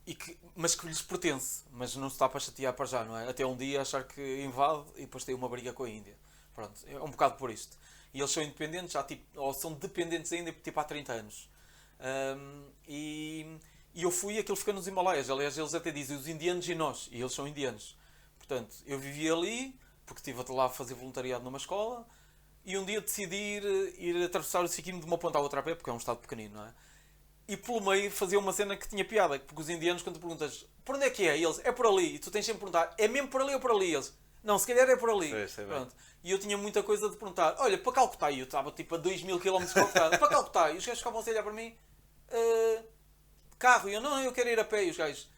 [0.06, 3.16] E que, mas que lhes pertence, mas não se está para chatear para já, não
[3.16, 3.30] é?
[3.30, 6.18] Até um dia achar que invade e depois tem uma briga com a Índia.
[6.56, 7.78] Pronto, é um bocado por isto.
[8.14, 11.50] E eles são independentes, já, tipo, ou são dependentes ainda tipo há 30 anos.
[12.00, 13.60] Ahm, e,
[13.94, 15.30] E eu fui e aquilo fica nos Himalaias.
[15.30, 17.10] Aliás, eles até dizem os indianos e nós.
[17.12, 17.98] E eles são indianos.
[18.38, 22.08] Portanto, eu vivi ali, porque estive lá a fazer voluntariado numa escola.
[22.64, 23.64] E um dia decidi ir,
[23.98, 26.20] ir atravessar o Sikkim de uma ponta à outra a pé, porque é um estado
[26.20, 26.74] pequenino, não é?
[27.48, 29.38] E pelo meio fazia uma cena que tinha piada.
[29.40, 31.38] Porque os indianos, quando perguntas por onde é que é?
[31.38, 32.16] E eles, é por ali.
[32.16, 33.90] E tu tens sempre de perguntar, é mesmo por ali ou por ali?
[33.90, 35.30] E eles, não, se calhar é por ali.
[35.30, 35.66] Sei, sei.
[36.24, 38.32] E eu tinha muita coisa de perguntar, olha, para Calcutá.
[38.32, 40.10] E eu estava tipo a 2 mil km de Calcutá.
[40.10, 40.72] para Calcutá.
[40.72, 41.76] E os gajos ficavam a olhar para mim,
[42.32, 42.84] "Ah,
[43.62, 43.88] carro.
[43.88, 44.86] E eu, não, eu quero ir a pé.
[44.86, 45.30] E os gajos,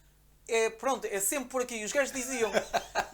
[0.48, 1.76] é pronto, é sempre por aqui.
[1.76, 2.52] E os gajos diziam.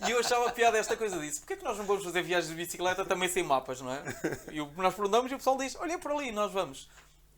[0.08, 1.42] E eu achava piada esta coisa disso.
[1.42, 4.02] Porquê é que nós não vamos fazer viagens de bicicleta também sem mapas, não é?
[4.50, 6.90] E nós perguntamos e o pessoal diz, olha é por ali, nós vamos.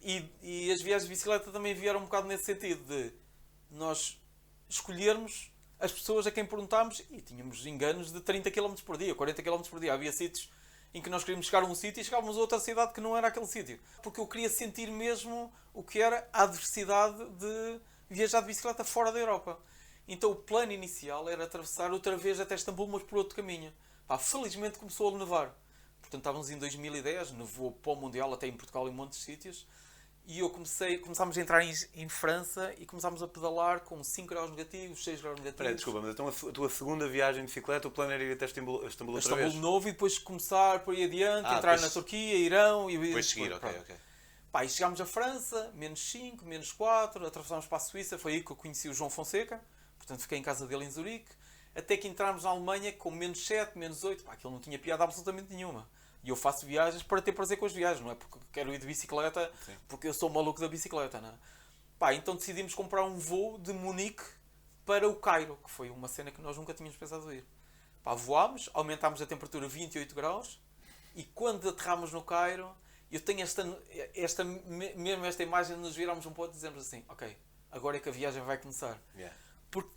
[0.04, 3.12] E, e as viagens de bicicleta também vieram um bocado nesse sentido de
[3.72, 4.22] nós
[4.70, 9.42] escolhermos as pessoas a quem perguntámos e tínhamos enganos de 30 km por dia, 40
[9.42, 9.94] km por dia.
[9.94, 10.48] Havia sítios
[10.94, 13.16] em que nós queríamos chegar a um sítio e chegávamos a outra cidade que não
[13.16, 13.80] era aquele sítio.
[14.04, 19.12] Porque eu queria sentir mesmo o que era a adversidade de viajar de bicicleta fora
[19.12, 19.58] da Europa.
[20.08, 23.74] Então o plano inicial era atravessar outra vez até Istambul, mas por outro caminho.
[24.08, 25.56] Pá, felizmente começou a nevar.
[26.02, 29.66] Portanto, estávamos em 2010, nevou para o Mundial, até em Portugal e em de sítios.
[30.28, 34.28] E eu comecei, começámos a entrar em, em França e começámos a pedalar com 5
[34.30, 35.60] graus negativos, 6 graus negativos.
[35.60, 38.46] Espera, desculpa, mas então a, tua segunda viagem de bicicleta, o plano era ir até
[38.46, 39.62] Istambul, Istambul outra Istambul vez?
[39.62, 43.26] novo e depois começar por aí adiante, Ah, entrar depois- na Turquia, Irão e Depois
[43.26, 43.96] seguir, ok, ok.
[44.52, 48.44] Pá, e chegámos a França, menos 5, menos 4, atravessámos para a Suíça, foi aí
[48.44, 49.60] que eu conheci o João Fonseca,
[49.98, 51.32] portanto fiquei em casa dele em Zurique,
[51.76, 55.04] até que entramos na Alemanha com menos 7, menos 8, pá, aquilo não tinha piada
[55.04, 55.90] absolutamente nenhuma.
[56.24, 58.78] E eu faço viagens para ter prazer com as viagens, não é porque quero ir
[58.78, 59.76] de bicicleta, Sim.
[59.88, 61.34] porque eu sou maluco da bicicleta, não é?
[61.98, 64.24] Pá, então decidimos comprar um voo de Munique
[64.86, 67.46] para o Cairo, que foi uma cena que nós nunca tínhamos pensado ir.
[68.04, 70.60] Pá, voámos, aumentámos a temperatura a 28 graus
[71.16, 72.72] e quando aterramos no Cairo,
[73.12, 73.64] eu tenho esta,
[74.16, 77.36] esta me- mesmo esta imagem de nos virarmos um pouco e dizemos assim, ok,
[77.72, 79.00] agora é que a viagem vai começar.
[79.16, 79.36] Yeah.
[79.70, 79.90] Porque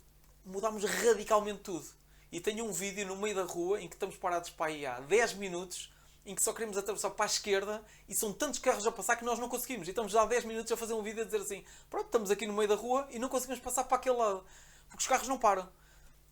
[0.43, 1.85] mudámos radicalmente tudo.
[2.31, 4.99] E tenho um vídeo no meio da rua em que estamos parados para aí há
[4.99, 5.91] 10 minutos
[6.25, 9.25] em que só queremos atravessar para a esquerda e são tantos carros a passar que
[9.25, 9.87] nós não conseguimos.
[9.87, 12.31] E estamos já há 10 minutos a fazer um vídeo a dizer assim: pronto, estamos
[12.31, 14.45] aqui no meio da rua e não conseguimos passar para aquele lado
[14.87, 15.69] porque os carros não param.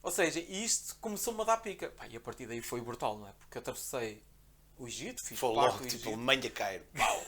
[0.02, 1.90] Ou seja, isto começou-me a dar pica.
[1.90, 3.34] Pá, e a partir daí foi brutal, não é?
[3.34, 4.24] Porque atravessei
[4.78, 6.08] o Egito, fiz Foi parte logo, do tipo, Egito.
[6.10, 6.86] Alemanha Cairo.
[6.96, 7.24] Pau!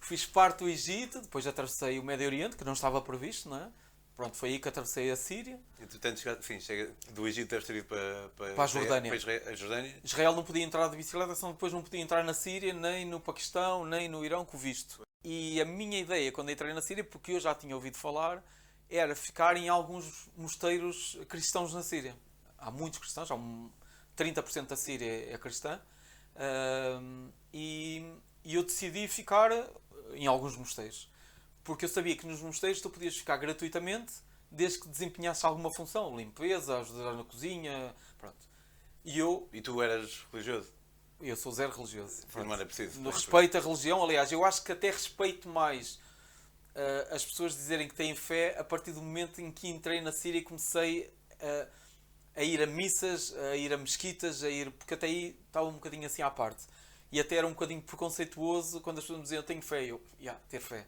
[0.00, 3.72] Fiz parte do Egito, depois atravessei o Médio Oriente, que não estava previsto, não é?
[4.16, 5.60] Pronto, foi aí que atravessei a Síria.
[5.78, 9.20] Entretanto, sim, chega, do Egito deves ter ido para, para, Para a Jordânia.
[9.20, 9.94] Para a Jordânia.
[10.02, 13.20] Israel não podia entrar de bicicleta, senão depois não podia entrar na Síria, nem no
[13.20, 15.02] Paquistão, nem no Irão com visto.
[15.22, 18.42] E a minha ideia quando entrei na Síria, porque eu já tinha ouvido falar,
[18.88, 22.16] era ficar em alguns mosteiros cristãos na Síria.
[22.56, 23.70] Há muitos cristãos, há um
[24.16, 25.78] 30% da Síria é cristã.
[26.36, 29.50] Ahm, e, e eu decidi ficar
[30.14, 31.10] em alguns mosteiros.
[31.66, 34.14] Porque eu sabia que nos mosteiros tu podias ficar gratuitamente
[34.50, 38.36] desde que desempenhasse alguma função, limpeza, ajudar na cozinha, pronto.
[39.04, 40.72] E eu E tu eras religioso?
[41.20, 42.22] eu sou zero religioso.
[42.36, 43.00] Não era preciso.
[43.00, 45.98] No respeito à religião, aliás, eu acho que até respeito mais
[46.76, 50.12] ah, as pessoas dizerem que têm fé a partir do momento em que entrei na
[50.12, 54.70] Síria e comecei a, a ir a missas, a ir a mesquitas, a ir.
[54.70, 56.64] Porque até aí estava um bocadinho assim à parte.
[57.10, 59.84] E até era um bocadinho preconceituoso quando as pessoas me diziam eu tenho fé.
[59.84, 60.86] Eu, yeah, ter fé.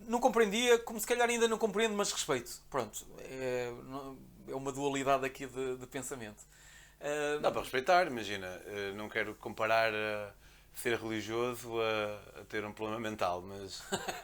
[0.00, 2.62] Não compreendia, como se calhar ainda não compreendo, mas respeito.
[2.70, 3.06] Pronto.
[3.18, 3.72] É,
[4.48, 6.42] é uma dualidade aqui de, de pensamento.
[7.00, 8.46] Ah, Dá para respeitar, imagina.
[8.66, 10.32] eh, Não quero comparar a
[10.74, 13.82] ser religioso a, a ter um problema mental, mas.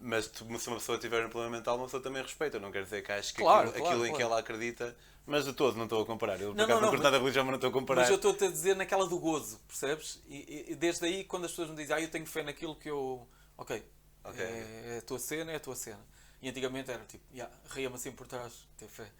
[0.00, 2.58] Mas se uma pessoa tiver um problema mental, uma pessoa também respeita.
[2.58, 4.32] Não quer dizer que acho que Claro, aquilo, claro, aquilo em que claro.
[4.32, 6.40] ela acredita, mas de todo não estou a comparar.
[6.40, 8.02] Eu, Não, não, não não, curto nada da religião, mas não estou a comparar.
[8.02, 10.20] Mas eu estou-te a dizer naquela do gozo, percebes?
[10.26, 12.90] E- e desde aí, quando as pessoas me dizem, ah, eu tenho fé naquilo que
[12.90, 13.28] eu.
[13.56, 13.82] Ok,
[14.24, 14.40] Ok.
[14.40, 16.04] é, é a tua cena, é a tua cena.
[16.40, 19.10] E antigamente era tipo, yeah, ria-me assim por trás, ter fé.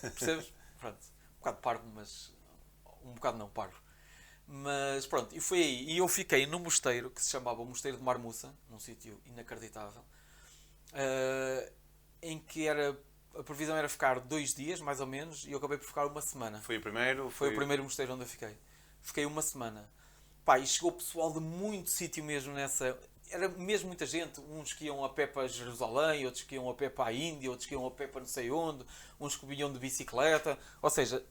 [0.00, 0.52] Percebes?
[0.80, 0.98] pronto.
[1.36, 2.32] Um bocado parvo, mas.
[3.04, 3.80] Um bocado não parvo.
[4.46, 5.90] Mas pronto, e foi aí.
[5.90, 10.02] E eu fiquei num mosteiro que se chamava Mosteiro de Marmuça, num sítio inacreditável,
[10.92, 11.72] eh,
[12.20, 12.98] em que era.
[13.34, 16.20] A previsão era ficar dois dias, mais ou menos, e eu acabei por ficar uma
[16.20, 16.60] semana.
[16.60, 17.30] Foi o primeiro?
[17.30, 18.58] Foi o primeiro mosteiro onde eu fiquei.
[19.00, 19.90] Fiquei uma semana.
[20.44, 22.98] Pá, e chegou pessoal de muito sítio mesmo nessa.
[23.32, 24.40] Era mesmo muita gente.
[24.40, 27.50] Uns que iam a pé para Jerusalém, outros que iam a pé para a Índia,
[27.50, 28.84] outros que iam a pé para não sei onde,
[29.18, 30.58] uns que vinham de bicicleta.
[30.80, 31.24] Ou seja,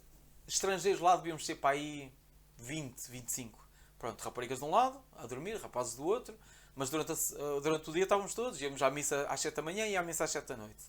[0.48, 2.12] estrangeiros lá devíamos ser para aí
[2.58, 3.68] 20, 25.
[4.00, 6.36] Pronto, raparigas de um lado, a dormir, rapazes do outro.
[6.76, 8.60] Mas durante, a eh, durante o dia estávamos todos.
[8.60, 10.84] Íamos à missa às 7 da manhã e à missa às 7 da noite.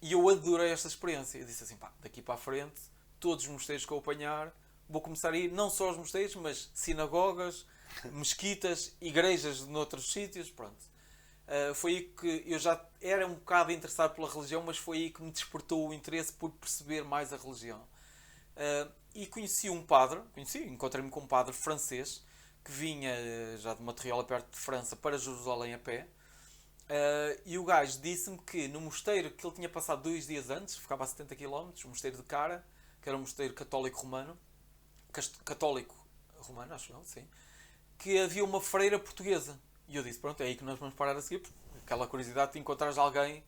[0.00, 1.38] E eu adorei esta experiência.
[1.38, 2.80] Eu disse assim, pá, daqui para a frente,
[3.18, 4.54] todos os mosteiros que eu apanhar,
[4.88, 7.66] vou começar a ir não só aos mosteiros, mas sinagogas,
[8.12, 10.94] mesquitas, igrejas noutros sítios, pronto.
[11.46, 15.10] Uh, foi aí que eu já era um bocado interessado pela religião, mas foi aí
[15.10, 17.80] que me despertou o interesse por perceber mais a religião.
[18.56, 22.24] Uh, e conheci um padre, conheci, encontrei-me com um padre francês
[22.64, 23.94] que vinha uh, já de uma
[24.24, 26.08] perto de França para Jerusalém a pé.
[27.44, 31.04] e o gajo disse-me que no mosteiro que ele tinha passado dois dias antes, ficava
[31.04, 32.64] a 70 km, o mosteiro de Cara,
[33.02, 34.38] que era um mosteiro católico romano,
[35.44, 35.94] católico
[36.38, 37.26] romano, acho eu, sim,
[38.04, 41.16] que havia uma freira portuguesa e eu disse, pronto, é aí que nós vamos parar
[41.16, 41.42] a seguir,
[41.82, 43.42] aquela curiosidade de encontrar alguém.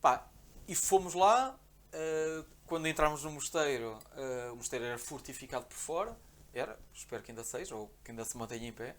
[0.00, 0.26] Pá,
[0.66, 1.56] e fomos lá,
[1.92, 6.16] uh, quando entramos no mosteiro, uh, o mosteiro era fortificado por fora,
[6.52, 8.96] era, espero que ainda seja, ou que ainda se mantenha em pé.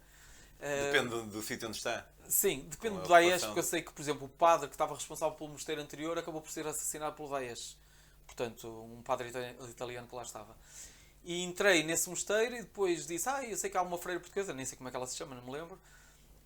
[0.59, 2.05] Uh, depende do, do sítio onde está?
[2.29, 5.35] Sim, depende do Daesh, porque eu sei que, por exemplo, o padre que estava responsável
[5.35, 7.77] pelo mosteiro anterior acabou por ser assassinado pelo Daesh.
[8.25, 9.31] Portanto, um padre
[9.69, 10.55] italiano que lá estava.
[11.27, 14.51] E entrei nesse mosteiro e depois disse, ah, eu sei que há uma freira portuguesa,
[14.53, 15.77] nem sei como é que ela se chama, não me lembro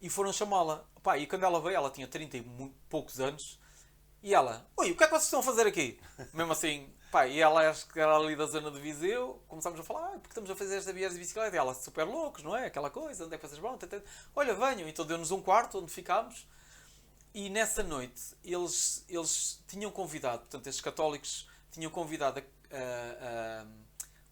[0.01, 0.83] e foram chamá-la.
[1.03, 3.59] Pá, e quando ela veio, ela tinha 30 e poucos anos,
[4.23, 5.99] e ela, oi, o que é que vocês estão a fazer aqui?
[6.33, 9.83] Mesmo assim, pá, e ela acho que era ali da zona de Viseu, começámos a
[9.83, 12.55] falar, ah, porque estamos a fazer esta viagem de bicicleta, e ela, super loucos, não
[12.55, 12.65] é?
[12.65, 13.77] Aquela coisa, onde é que vocês vão?
[14.35, 16.47] Olha, venham, então deu-nos um quarto onde ficámos,
[17.33, 23.65] e nessa noite eles, eles tinham convidado, portanto, estes católicos tinham convidado a, a, a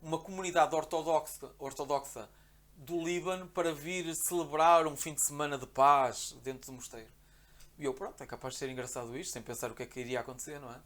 [0.02, 2.30] uma comunidade ortodoxa, ortodoxa
[2.76, 7.10] do Líbano para vir celebrar um fim de semana de paz dentro do mosteiro.
[7.78, 10.00] E eu, pronto, é capaz de ser engraçado isto, sem pensar o que é que
[10.00, 10.80] iria acontecer, não é?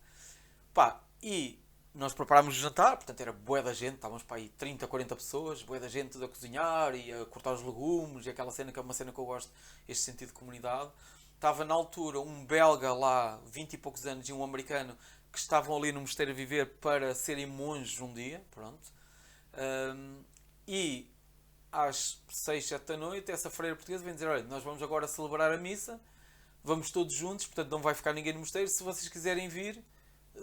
[0.74, 1.60] Pá, e
[1.94, 5.62] nós preparámos o jantar, portanto era bué da gente, estávamos para aí 30, 40 pessoas,
[5.62, 8.82] bué da gente a cozinhar e a cortar os legumes e aquela cena que é
[8.82, 9.52] uma cena que eu gosto,
[9.88, 10.90] este sentido de comunidade.
[11.36, 14.98] Estava na altura um belga lá, 20 e poucos anos, e um americano
[15.32, 18.92] que estavam ali no mosteiro a viver para serem monges um dia, pronto.
[19.56, 20.24] Um,
[20.68, 21.12] e
[21.72, 25.52] às 6, 7 da noite, essa freira portuguesa vem dizer: Olha, nós vamos agora celebrar
[25.52, 26.00] a missa,
[26.64, 28.68] vamos todos juntos, portanto não vai ficar ninguém no mosteiro.
[28.68, 29.84] Se vocês quiserem vir,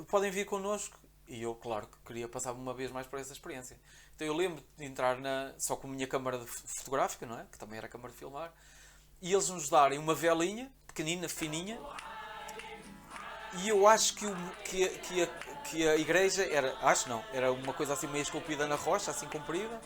[0.08, 0.98] podem vir connosco.
[1.26, 3.78] E eu, claro, que queria passar uma vez mais por essa experiência.
[4.16, 7.46] Então eu lembro de entrar na, só com a minha câmara fotográfica, não é?
[7.50, 8.52] Que também era câmara de filmar,
[9.22, 11.80] e eles nos darem uma velinha, pequenina, fininha,
[13.58, 15.26] e eu acho que, o, que, que, a,
[15.64, 19.26] que a igreja era, acho não, era uma coisa assim meio esculpida na rocha, assim
[19.26, 19.80] comprida,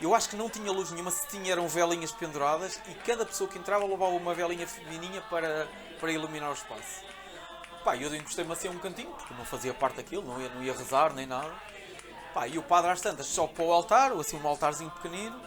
[0.00, 3.48] eu acho que não tinha luz nenhuma, se tinha eram velinhas penduradas e cada pessoa
[3.48, 5.66] que entrava levava uma velinha fininha para,
[5.98, 7.04] para iluminar o espaço.
[7.82, 10.62] Pá, eu encostei-me assim a um cantinho, porque não fazia parte daquilo, não ia, não
[10.62, 11.50] ia rezar nem nada.
[12.34, 15.40] Pá, e o padre às tantas só para o altar, ou assim um altarzinho pequenino.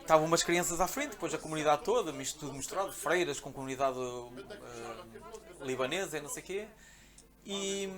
[0.00, 3.98] Estavam umas crianças à frente, depois a comunidade toda, isto tudo misturado, freiras com comunidade
[3.98, 4.32] uh,
[5.62, 6.68] libanesa e não sei o quê.
[7.44, 7.88] E,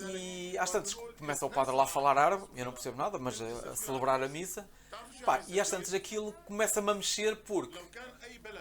[0.00, 3.40] e às tantas começa o padre lá a falar árabe, eu não percebo nada, mas
[3.40, 4.68] a, a celebrar a missa.
[5.24, 7.78] Pá, e às tantas aquilo começa-me a mexer porque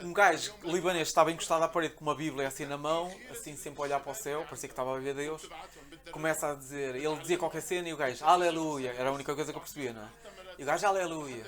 [0.03, 3.81] um gajo libanês estava encostado à parede com uma Bíblia assim na mão, assim sempre
[3.81, 5.49] a olhar para o céu, parecia que estava a ver Deus.
[6.11, 9.51] Começa a dizer, ele dizia qualquer cena e o gajo, aleluia, era a única coisa
[9.51, 10.09] que eu percebia, não é?
[10.61, 11.43] E o gajo, aleluia.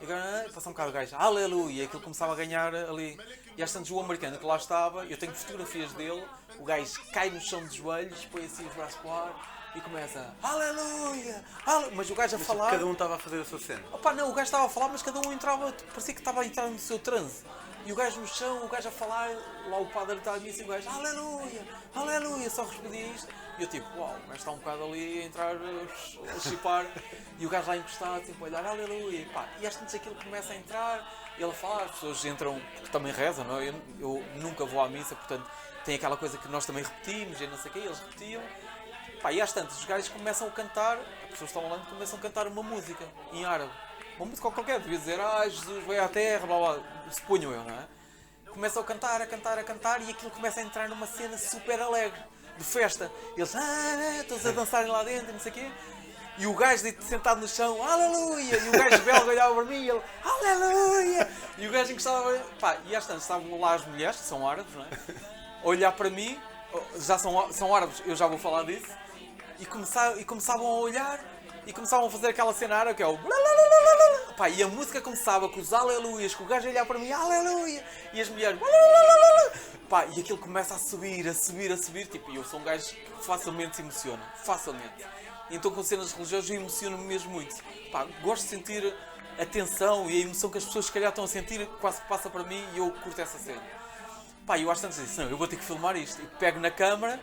[0.00, 3.18] E agora, passa um bocado o gajo, aleluia, e aquilo começava a ganhar ali.
[3.56, 6.24] E às tantas o americano que lá estava, eu tenho fotografias dele,
[6.60, 9.80] o gajo cai no chão de joelhos, põe assim os braços para o ar e
[9.80, 11.42] começa Aleluia!
[11.66, 11.90] Ale...
[11.94, 12.70] Mas o gajo a mas falar.
[12.70, 13.82] Cada um estava a fazer a sua cena.
[13.92, 16.46] Opa, não, o gajo estava a falar, mas cada um entrava, parecia que estava a
[16.46, 17.44] entrar no seu transe.
[17.84, 19.28] E o gajo no chão, o gajo a falar,
[19.68, 21.66] lá o padre estava a mim assim, o gajo Aleluia!
[21.94, 22.48] Aleluia!
[22.48, 23.28] Só respondia isto.
[23.58, 26.86] E eu tipo, uau, o gajo está um bocado ali a entrar, a chipar.
[27.38, 29.20] e o gajo lá encostado, tipo, a olhar Aleluia!
[29.20, 32.60] E, pá, e às tantas aquilo começa a entrar, ele a falar, as pessoas entram,
[32.74, 33.68] porque também rezam, não é?
[33.68, 35.50] Eu, eu nunca vou à missa, portanto
[35.84, 38.42] tem aquela coisa que nós também repetimos e não sei o quê, eles repetiam.
[39.22, 42.22] Pá, e às tantas, os gajos começam a cantar, as pessoas estão lá começam a
[42.22, 43.70] cantar uma música em árabe.
[44.16, 47.70] Uma música qualquer, devia dizer, ah, Jesus veio à terra, blá blá, suponho eu, não
[47.70, 47.86] é?
[48.50, 51.80] Começam a cantar, a cantar, a cantar e aquilo começa a entrar numa cena super
[51.80, 52.20] alegre,
[52.58, 53.10] de festa.
[53.36, 55.70] Eles, ah, todos a dançarem lá dentro, não sei o quê.
[56.38, 58.56] E o gajo sentado no chão, aleluia!
[58.56, 61.30] E o gajo belga olhava para mim e ele, aleluia!
[61.58, 64.74] E o gajo encostava, pá, e às tantas estavam lá as mulheres, que são árabes,
[64.74, 64.88] não é?
[65.62, 66.40] Olhar para mim,
[66.96, 69.01] já são, são árabes, eu já vou falar disso
[69.62, 71.24] e, e começavam a olhar
[71.66, 73.18] e começavam a fazer aquela cena árabe que é o
[74.36, 77.12] Pá, e a música começava com os aleluias, com o gajo a olhar para mim,
[77.12, 78.58] aleluia, e as mulheres
[79.88, 82.64] Pá, e aquilo começa a subir, a subir, a subir, tipo, e eu sou um
[82.64, 85.06] gajo que facilmente se emociona, facilmente.
[85.50, 87.54] Então com cenas religiosas eu emociono-me mesmo muito.
[87.92, 88.94] Pá, gosto de sentir
[89.38, 92.08] a tensão e a emoção que as pessoas se calhar estão a sentir, quase que
[92.08, 93.62] passa para mim e eu curto essa cena.
[94.46, 96.20] Pá, eu acho tanto assim, não, eu vou ter que filmar isto.
[96.20, 97.20] E pego na câmara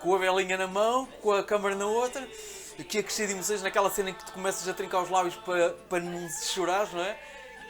[0.00, 2.26] com a velinha na mão, com a câmera na outra,
[2.78, 5.34] aqui a crescer de emoções naquela cena em que tu começas a trincar os lábios
[5.36, 7.18] para, para não chorar, não é?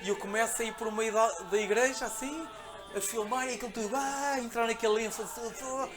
[0.02, 2.46] E eu começo a ir por meio da, da igreja assim,
[2.94, 5.28] a filmar e aquilo tudo, ah, entrar naquele ênfase,
[5.64, 5.88] oh,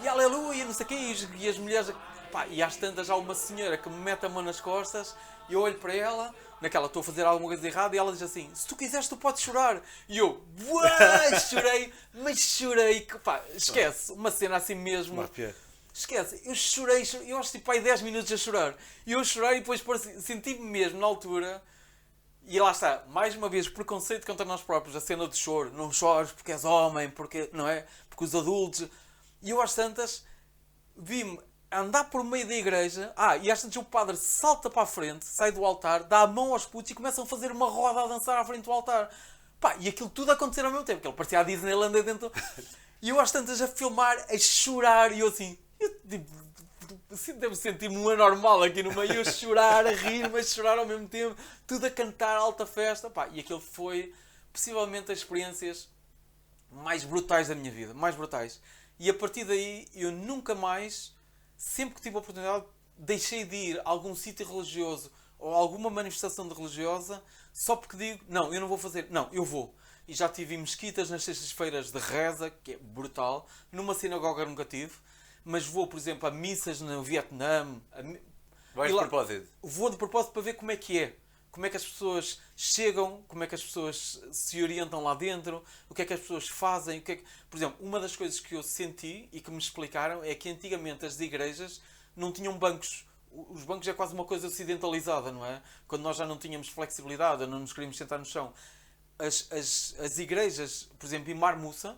[0.00, 1.92] e aleluia, não sei o quê, e, e as mulheres,
[2.30, 5.16] pá, e às tantas há uma senhora que me mete a mão nas costas,
[5.48, 8.22] e eu olho para ela, naquela estou a fazer alguma coisa errada, e ela diz
[8.22, 9.80] assim, se tu quiseres tu podes chorar.
[10.08, 15.16] E eu, uai, chorei, mas chorei, que pá, esquece, uma cena assim mesmo.
[15.16, 15.54] Máfia.
[15.98, 18.76] Esquece, eu chorei, cho- eu acho tipo aí 10 minutos a chorar.
[19.04, 19.82] E eu chorei e depois
[20.20, 21.60] senti-me mesmo na altura.
[22.46, 25.72] E lá está, mais uma vez, preconceito contra nós próprios, a cena do choro.
[25.72, 27.84] Não chores porque és homem, porque, não é?
[28.08, 28.86] Porque os adultos.
[29.42, 30.24] E eu às tantas
[30.96, 33.12] vi-me andar por meio da igreja.
[33.16, 36.26] Ah, e às tantas o padre salta para a frente, sai do altar, dá a
[36.28, 39.10] mão aos putos e começam a fazer uma roda a dançar à frente do altar.
[39.58, 42.30] Pá, e aquilo tudo acontecer ao mesmo tempo, que ele parecia a Disneyland dentro.
[43.00, 46.26] E eu às tantas a filmar, a chorar, e eu assim, eu, tipo,
[47.10, 50.86] assim, devo sentir-me um anormal aqui no meio, eu chorar, a rir, mas chorar ao
[50.86, 51.36] mesmo tempo,
[51.66, 54.14] tudo a cantar, alta festa, pá, e aquilo foi
[54.52, 55.88] possivelmente as experiências
[56.70, 58.60] mais brutais da minha vida, mais brutais.
[58.98, 61.14] E a partir daí eu nunca mais,
[61.56, 62.64] sempre que tive a oportunidade,
[62.96, 68.24] deixei de ir a algum sítio religioso ou alguma manifestação de religiosa só porque digo,
[68.28, 69.74] não, eu não vou fazer, não, eu vou.
[70.06, 74.92] E já tive mesquitas nas sextas-feiras de reza, que é brutal, numa sinagoga nunca tive,
[75.48, 78.02] mas vou, por exemplo, a missas no Vietnã, a
[78.74, 79.48] Vais E de lá- propósito.
[79.62, 81.16] vou de propósito para ver como é que é.
[81.50, 85.64] Como é que as pessoas chegam, como é que as pessoas se orientam lá dentro,
[85.88, 86.98] o que é que as pessoas fazem.
[86.98, 87.24] O que é que...
[87.48, 91.06] Por exemplo, uma das coisas que eu senti e que me explicaram é que antigamente
[91.06, 91.80] as igrejas
[92.14, 93.06] não tinham bancos.
[93.32, 95.62] Os bancos é quase uma coisa ocidentalizada, não é?
[95.88, 98.52] Quando nós já não tínhamos flexibilidade, não nos queríamos sentar no chão.
[99.18, 101.96] As, as, as igrejas, por exemplo, em Marmuça,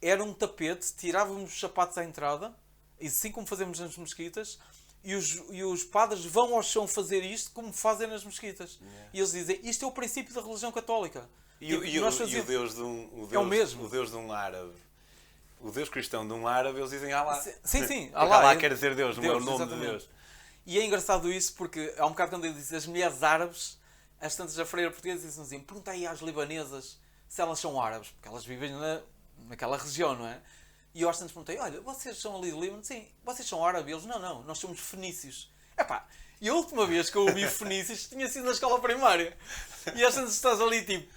[0.00, 2.54] era um tapete, tirávamos os sapatos à entrada,
[3.00, 4.58] e assim como fazemos nas mesquitas,
[5.02, 8.78] e os, e os padres vão ao chão fazer isto como fazem nas mesquitas.
[9.12, 11.28] E eles dizem, isto é o princípio da religião católica.
[11.60, 13.84] E, o- Tipo, e e o Deus de um, o Deus, É o mesmo.
[13.84, 14.72] O Deus de um árabe.
[15.60, 17.40] O Deus cristão de um árabe, eles dizem Allah.
[17.64, 19.90] Sim, sim, Allah, Allah é- quer dizer Deus, não é o Deus, nome de exatamente.
[19.90, 20.08] Deus.
[20.66, 23.78] E é engraçado isso porque há um bocado quando ele disse as mulheres árabes,
[24.20, 28.08] as tantas a freira portuguesa dizem assim, pergunta aí às libanesas se elas são árabes,
[28.10, 29.00] porque elas vivem na,
[29.48, 30.40] naquela região, não é?
[30.94, 32.84] E eu às tantas perguntei, olha, vocês são ali do Líbano?
[32.84, 33.92] Sim, vocês são árabes?
[33.92, 35.52] Eles, não, não, nós somos fenícios.
[35.76, 36.06] Epá,
[36.40, 39.36] e a última vez que eu ouvi fenícios tinha sido na escola primária.
[39.94, 41.12] E às tantas estás ali tipo,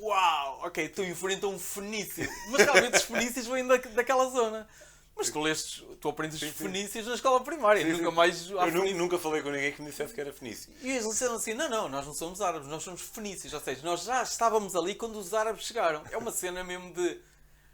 [0.00, 2.28] uau, ok, tu enfrentas um fenício.
[2.50, 4.68] Mas realmente os fenícios vêm da, daquela zona.
[5.14, 9.42] Mas tu lestes, tu aprendes os fenícios na escola primária, nunca mais Eu nunca falei
[9.42, 10.72] com ninguém que me dissesse que era fenício.
[10.80, 13.52] E eles disseram assim: não, não, nós não somos árabes, nós somos fenícios.
[13.52, 16.02] Ou seja, nós já estávamos ali quando os árabes chegaram.
[16.10, 17.20] É uma cena mesmo de,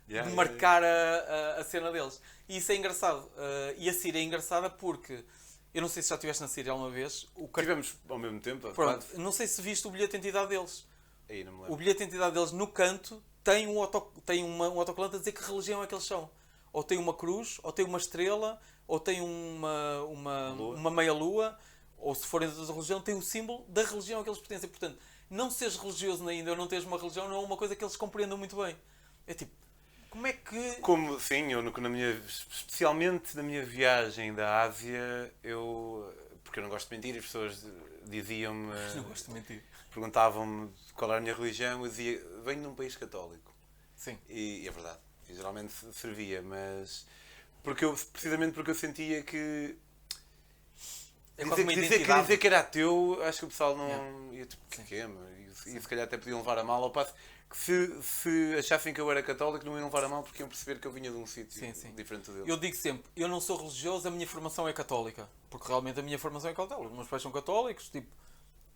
[0.09, 2.21] Yeah, de yeah, marcar a, a, a cena deles.
[2.49, 3.21] E isso é engraçado.
[3.27, 5.25] Uh, e a Síria é engraçada porque.
[5.75, 7.27] Eu não sei se já estiveste na Síria alguma vez.
[7.37, 10.49] O car- Tivemos ao mesmo tempo, Pronto, não sei se viste o bilhete de identidade
[10.49, 10.87] deles.
[11.29, 11.77] Aí não me O lembro.
[11.77, 15.33] bilhete de identidade deles no canto tem um, auto, tem uma, um autocolante a dizer
[15.33, 16.31] que religião é que eles são.
[16.73, 20.75] Ou tem uma cruz, ou tem uma estrela, ou tem uma, uma, Lua.
[20.77, 21.59] uma meia-lua,
[21.99, 24.68] ou se forem de outra religião, tem o símbolo da religião a que eles pertencem.
[24.71, 27.85] Portanto, não seres religioso ainda ou não teres uma religião não é uma coisa que
[27.85, 28.75] eles compreendam muito bem.
[29.27, 29.53] É tipo,
[30.11, 30.75] como é que.
[30.81, 36.62] Como, sim, eu no- na minha, especialmente na minha viagem da Ásia, eu, porque eu
[36.62, 37.64] não gosto de mentir, as pessoas
[38.07, 39.62] diziam-me, Não gosto de mentir.
[39.92, 43.55] perguntavam-me qual era a minha religião, eu dizia, venho de um país católico.
[43.97, 44.16] Sim.
[44.29, 47.07] E, e é verdade, e geralmente servia, mas
[47.62, 49.77] porque eu, precisamente porque eu sentia que
[51.37, 54.37] É dizer, dizer, que, dizer que era ateu, acho que o pessoal não Yeah.
[54.38, 57.14] ia tipo, que é, e, e se calhar até podiam levar a mal ao passo
[57.48, 60.48] que se, se achassem que eu era católico não iam levar a mal porque iam
[60.48, 61.92] perceber que eu vinha de um sítio Sim, sim.
[61.94, 62.50] diferente dele.
[62.50, 65.28] Eu digo sempre, eu não sou religioso, a minha formação é católica.
[65.48, 66.90] Porque realmente a minha formação é católica.
[66.90, 68.08] Os meus pais são católicos, tipo,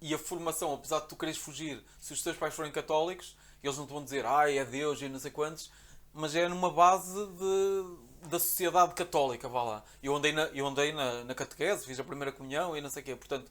[0.01, 3.77] e a formação, apesar de tu quereres fugir, se os teus pais forem católicos, eles
[3.79, 5.71] não te vão dizer, ai, é Deus e não sei quantos,
[6.13, 9.85] mas é numa base de, da sociedade católica, vá lá.
[10.03, 13.03] Eu andei, na, eu andei na, na catequese, fiz a primeira comunhão e não sei
[13.03, 13.17] o quê.
[13.17, 13.51] Portanto,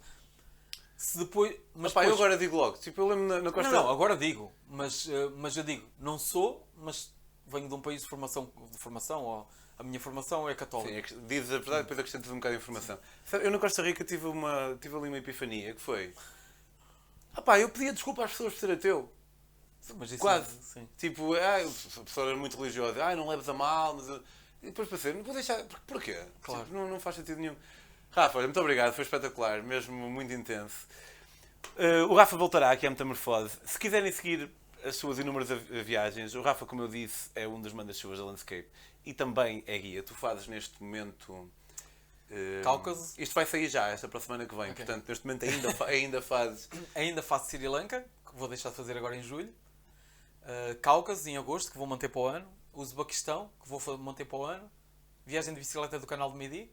[1.01, 1.55] se depois.
[1.73, 3.89] Mas pá, eu depois- agora digo logo, tipo, eu lembro na, na Costa não, não,
[3.89, 7.11] agora digo, mas, eh, mas eu digo, não sou, mas
[7.47, 9.47] venho de um país de formação, de formação ou
[9.79, 11.07] a minha formação é católica.
[11.09, 12.99] Sim, é dizes a verdade, depois acrescentas um bocado de informação.
[13.25, 16.13] Sabe, eu na Costa Rica tive, uma, tive ali uma epifania, que foi...
[17.33, 19.11] Ah pá, eu pedia desculpa às pessoas por ser ateu.
[20.19, 20.55] Quase.
[20.77, 20.85] é-.
[20.99, 21.57] Tipo, ah,
[21.99, 24.07] a pessoa era muito religiosa, ah, não leves a mal, mas...
[24.07, 24.21] eu-"
[24.61, 25.63] E depois pensei, não vou deixar...
[25.63, 26.15] Por, porquê?
[26.43, 26.63] Claro.
[26.65, 27.55] Tipo, não, não faz sentido nenhum.
[28.11, 30.87] Rafa, muito obrigado, foi espetacular, mesmo muito intenso.
[31.77, 33.57] Uh, o Rafa voltará aqui à Metamorfose.
[33.65, 34.49] Se quiserem seguir
[34.83, 38.25] as suas inúmeras av- viagens, o Rafa, como eu disse, é um dos mandas-chuvas da
[38.25, 38.67] Landscape
[39.05, 40.03] e também é guia.
[40.03, 41.31] Tu fazes neste momento.
[41.33, 43.13] uh, Cáucaso.
[43.17, 44.71] Isto vai sair já, esta para a semana que vem.
[44.71, 44.83] Ok.
[44.85, 46.67] Portanto, neste momento ainda, ainda fazes.
[46.93, 49.53] Ainda faço Sri Lanka, que vou deixar de fazer agora em julho.
[50.43, 52.47] Uh, Cáucaso, em agosto, que vou manter para o ano.
[52.73, 54.69] Uzbequistão, que vou manter para o ano.
[55.25, 56.69] Viagem de bicicleta do canal de Midi,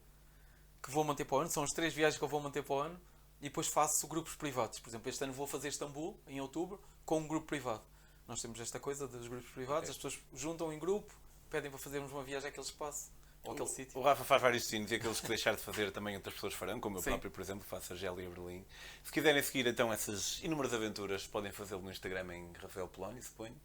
[0.82, 1.50] que vou manter para o ano.
[1.50, 3.00] São as três viagens que eu vou manter para o ano.
[3.40, 4.80] E depois faço grupos privados.
[4.80, 7.82] Por exemplo, este ano vou fazer Istambul, em outubro, com um grupo privado.
[8.26, 9.90] Nós temos esta coisa dos grupos privados, Ok.
[9.90, 11.14] as pessoas juntam em grupo,
[11.48, 13.10] pedem para fazermos uma viagem àquele espaço
[13.44, 13.98] ou àquele sítio.
[13.98, 16.80] O Rafa faz vários destinos e aqueles que deixar de fazer também outras pessoas farão,
[16.80, 17.10] como eu Sim.
[17.10, 18.64] próprio, por exemplo, faço a Gélia Berlim.
[19.04, 23.56] Se quiserem seguir então essas inúmeras aventuras, podem fazê-lo no Instagram em Rafael Poloni, suponho.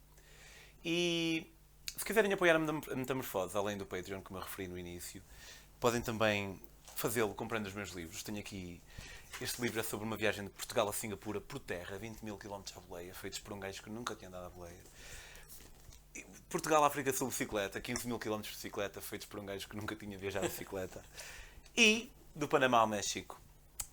[0.84, 1.52] E
[1.96, 2.58] se quiserem apoiar a
[2.94, 5.22] Metamorfose, além do Patreon, como eu referi no início,
[5.80, 6.60] podem também
[6.94, 8.22] fazê-lo comprando os meus livros.
[8.22, 8.80] Tenho aqui.
[9.40, 12.62] Este livro é sobre uma viagem de Portugal a Singapura por terra, 20 mil km
[12.76, 14.78] à boleia, feitos por um gajo que nunca tinha andado à boleia.
[16.48, 19.96] Portugal, África Sul, bicicleta, 15 mil km de bicicleta, feitos por um gajo que nunca
[19.96, 21.02] tinha viajado de bicicleta.
[21.76, 23.40] E do Panamá ao México,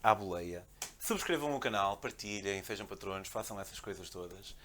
[0.04, 0.64] à boleia.
[1.00, 4.56] Subscrevam o canal, partilhem, sejam patronos, façam essas coisas todas.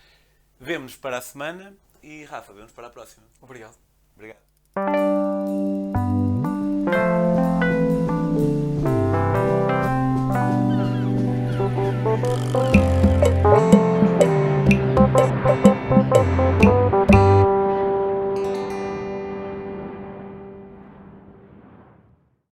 [0.61, 3.27] Vemo-nos para a semana e, Rafa, vemos para a próxima.
[3.41, 3.75] Obrigado.
[4.15, 5.26] Obrigado.